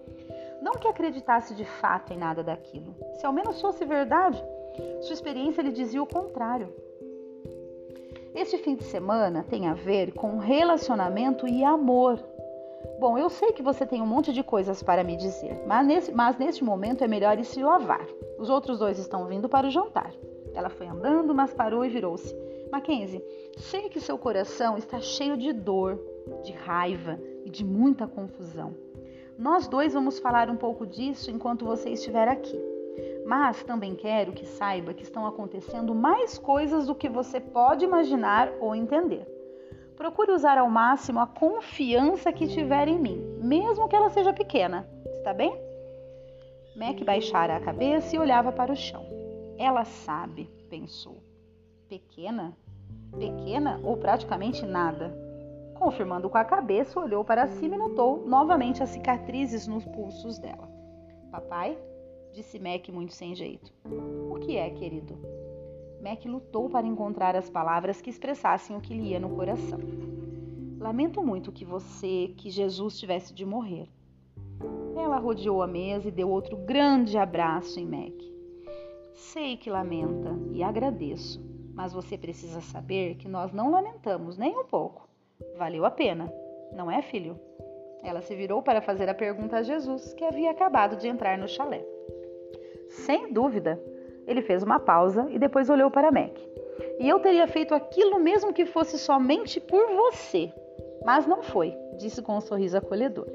Não 0.60 0.74
que 0.74 0.88
acreditasse 0.88 1.54
de 1.54 1.64
fato 1.64 2.12
em 2.12 2.18
nada 2.18 2.42
daquilo. 2.42 2.94
Se 3.18 3.26
ao 3.26 3.32
menos 3.32 3.60
fosse 3.60 3.84
verdade, 3.84 4.42
sua 5.00 5.14
experiência 5.14 5.62
lhe 5.62 5.72
dizia 5.72 6.02
o 6.02 6.06
contrário. 6.06 6.72
Este 8.34 8.58
fim 8.58 8.76
de 8.76 8.84
semana 8.84 9.44
tem 9.48 9.66
a 9.66 9.74
ver 9.74 10.12
com 10.12 10.38
relacionamento 10.38 11.48
e 11.48 11.64
amor. 11.64 12.22
Bom, 12.98 13.18
eu 13.18 13.28
sei 13.28 13.52
que 13.52 13.62
você 13.62 13.84
tem 13.84 14.00
um 14.00 14.06
monte 14.06 14.32
de 14.32 14.42
coisas 14.42 14.82
para 14.82 15.02
me 15.02 15.16
dizer, 15.16 15.62
mas, 15.66 15.86
nesse, 15.86 16.12
mas 16.12 16.38
neste 16.38 16.62
momento 16.62 17.02
é 17.02 17.08
melhor 17.08 17.38
ir 17.38 17.44
se 17.44 17.62
lavar. 17.62 18.06
Os 18.38 18.48
outros 18.48 18.78
dois 18.78 18.98
estão 18.98 19.26
vindo 19.26 19.48
para 19.48 19.66
o 19.66 19.70
jantar. 19.70 20.12
Ela 20.54 20.68
foi 20.68 20.86
andando, 20.86 21.34
mas 21.34 21.52
parou 21.52 21.84
e 21.84 21.88
virou-se. 21.88 22.34
Mackenzie, 22.70 23.24
sei 23.56 23.88
que 23.88 24.00
seu 24.00 24.16
coração 24.16 24.76
está 24.76 25.00
cheio 25.00 25.36
de 25.36 25.52
dor, 25.52 25.98
de 26.44 26.52
raiva 26.52 27.18
e 27.44 27.50
de 27.50 27.64
muita 27.64 28.06
confusão. 28.06 28.74
Nós 29.40 29.66
dois 29.66 29.94
vamos 29.94 30.18
falar 30.18 30.50
um 30.50 30.56
pouco 30.56 30.86
disso 30.86 31.30
enquanto 31.30 31.64
você 31.64 31.88
estiver 31.88 32.28
aqui. 32.28 32.60
Mas 33.24 33.62
também 33.64 33.94
quero 33.94 34.34
que 34.34 34.44
saiba 34.44 34.92
que 34.92 35.02
estão 35.02 35.26
acontecendo 35.26 35.94
mais 35.94 36.36
coisas 36.36 36.86
do 36.86 36.94
que 36.94 37.08
você 37.08 37.40
pode 37.40 37.82
imaginar 37.82 38.52
ou 38.60 38.74
entender. 38.74 39.26
Procure 39.96 40.32
usar 40.32 40.58
ao 40.58 40.68
máximo 40.68 41.20
a 41.20 41.26
confiança 41.26 42.30
que 42.30 42.48
tiver 42.48 42.86
em 42.86 42.98
mim, 42.98 43.38
mesmo 43.42 43.88
que 43.88 43.96
ela 43.96 44.10
seja 44.10 44.30
pequena. 44.30 44.86
Está 45.06 45.32
bem? 45.32 45.58
Mac 46.76 47.02
baixara 47.02 47.56
a 47.56 47.60
cabeça 47.60 48.14
e 48.14 48.18
olhava 48.18 48.52
para 48.52 48.70
o 48.70 48.76
chão. 48.76 49.06
Ela 49.56 49.86
sabe, 49.86 50.50
pensou. 50.68 51.16
Pequena? 51.88 52.54
Pequena 53.18 53.80
ou 53.82 53.96
praticamente 53.96 54.66
nada? 54.66 55.29
Confirmando 55.80 56.28
com 56.28 56.36
a 56.36 56.44
cabeça, 56.44 57.00
olhou 57.00 57.24
para 57.24 57.48
cima 57.48 57.74
e 57.74 57.78
notou 57.78 58.22
novamente 58.26 58.82
as 58.82 58.90
cicatrizes 58.90 59.66
nos 59.66 59.82
pulsos 59.86 60.38
dela. 60.38 60.68
Papai, 61.32 61.78
disse 62.34 62.58
Mac 62.58 62.86
muito 62.90 63.14
sem 63.14 63.34
jeito. 63.34 63.72
O 64.30 64.38
que 64.38 64.58
é, 64.58 64.68
querido? 64.68 65.18
Mac 66.02 66.22
lutou 66.26 66.68
para 66.68 66.86
encontrar 66.86 67.34
as 67.34 67.48
palavras 67.48 67.98
que 68.02 68.10
expressassem 68.10 68.76
o 68.76 68.80
que 68.82 68.92
lhe 68.92 69.08
ia 69.08 69.18
no 69.18 69.30
coração. 69.30 69.78
Lamento 70.78 71.22
muito 71.22 71.50
que 71.50 71.64
você, 71.64 72.34
que 72.36 72.50
Jesus 72.50 72.98
tivesse 72.98 73.32
de 73.32 73.46
morrer. 73.46 73.88
Ela 74.94 75.16
rodeou 75.16 75.62
a 75.62 75.66
mesa 75.66 76.08
e 76.08 76.12
deu 76.12 76.28
outro 76.28 76.58
grande 76.58 77.16
abraço 77.16 77.80
em 77.80 77.86
Mac. 77.86 78.20
Sei 79.14 79.56
que 79.56 79.70
lamenta 79.70 80.38
e 80.52 80.62
agradeço, 80.62 81.42
mas 81.72 81.94
você 81.94 82.18
precisa 82.18 82.60
saber 82.60 83.14
que 83.14 83.26
nós 83.26 83.50
não 83.50 83.70
lamentamos 83.70 84.36
nem 84.36 84.54
um 84.58 84.66
pouco. 84.66 85.09
Valeu 85.56 85.84
a 85.84 85.90
pena, 85.90 86.32
não 86.72 86.90
é, 86.90 87.02
filho? 87.02 87.38
Ela 88.02 88.22
se 88.22 88.34
virou 88.34 88.62
para 88.62 88.80
fazer 88.80 89.08
a 89.08 89.14
pergunta 89.14 89.56
a 89.56 89.62
Jesus, 89.62 90.14
que 90.14 90.24
havia 90.24 90.50
acabado 90.50 90.96
de 90.96 91.08
entrar 91.08 91.36
no 91.36 91.48
chalé. 91.48 91.84
Sem 92.88 93.32
dúvida, 93.32 93.80
ele 94.26 94.42
fez 94.42 94.62
uma 94.62 94.80
pausa 94.80 95.26
e 95.30 95.38
depois 95.38 95.68
olhou 95.68 95.90
para 95.90 96.10
Mac. 96.10 96.36
E 96.98 97.08
eu 97.08 97.18
teria 97.18 97.46
feito 97.46 97.74
aquilo 97.74 98.18
mesmo 98.18 98.52
que 98.52 98.66
fosse 98.66 98.98
somente 98.98 99.60
por 99.60 99.86
você. 99.94 100.52
Mas 101.04 101.26
não 101.26 101.42
foi, 101.42 101.74
disse 101.98 102.22
com 102.22 102.36
um 102.36 102.40
sorriso 102.40 102.76
acolhedor. 102.76 103.26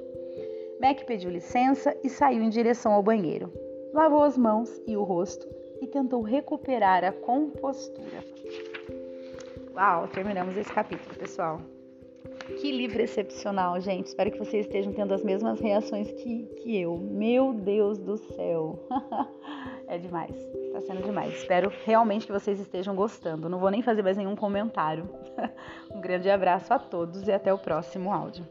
Mac 0.80 1.04
pediu 1.06 1.30
licença 1.30 1.96
e 2.04 2.10
saiu 2.10 2.42
em 2.42 2.50
direção 2.50 2.94
ao 2.94 3.04
banheiro. 3.04 3.52
Lavou 3.94 4.24
as 4.24 4.38
mãos 4.38 4.82
e 4.86 4.98
o 4.98 5.04
rosto 5.04 5.48
e 5.82 5.88
tentou 5.88 6.22
recuperar 6.22 7.04
a 7.04 7.12
compostura. 7.12 8.24
Uau, 9.76 10.08
terminamos 10.08 10.56
esse 10.58 10.72
capítulo, 10.72 11.16
pessoal. 11.16 11.60
Que 12.46 12.72
livro 12.72 13.02
excepcional, 13.02 13.80
gente. 13.82 14.08
Espero 14.08 14.32
que 14.32 14.38
vocês 14.38 14.66
estejam 14.66 14.94
tendo 14.94 15.14
as 15.14 15.24
mesmas 15.24 15.60
reações 15.60 16.12
que, 16.12 16.46
que 16.58 16.80
eu. 16.80 16.98
Meu 16.98 17.54
Deus 17.54 17.98
do 17.98 18.18
céu. 18.18 18.80
é 19.88 19.98
demais. 19.98 20.36
Está 20.36 20.82
sendo 20.82 21.04
demais. 21.04 21.34
Espero 21.34 21.72
realmente 21.86 22.26
que 22.26 22.32
vocês 22.32 22.60
estejam 22.60 22.96
gostando. 22.96 23.50
Não 23.50 23.60
vou 23.60 23.72
nem 23.72 23.82
fazer 23.82 24.04
mais 24.04 24.18
nenhum 24.18 24.36
comentário. 24.36 25.10
um 25.92 26.00
grande 26.00 26.30
abraço 26.30 26.74
a 26.74 26.80
todos 26.80 27.28
e 27.28 27.32
até 27.32 27.54
o 27.54 27.58
próximo 27.58 28.14
áudio. 28.14 28.46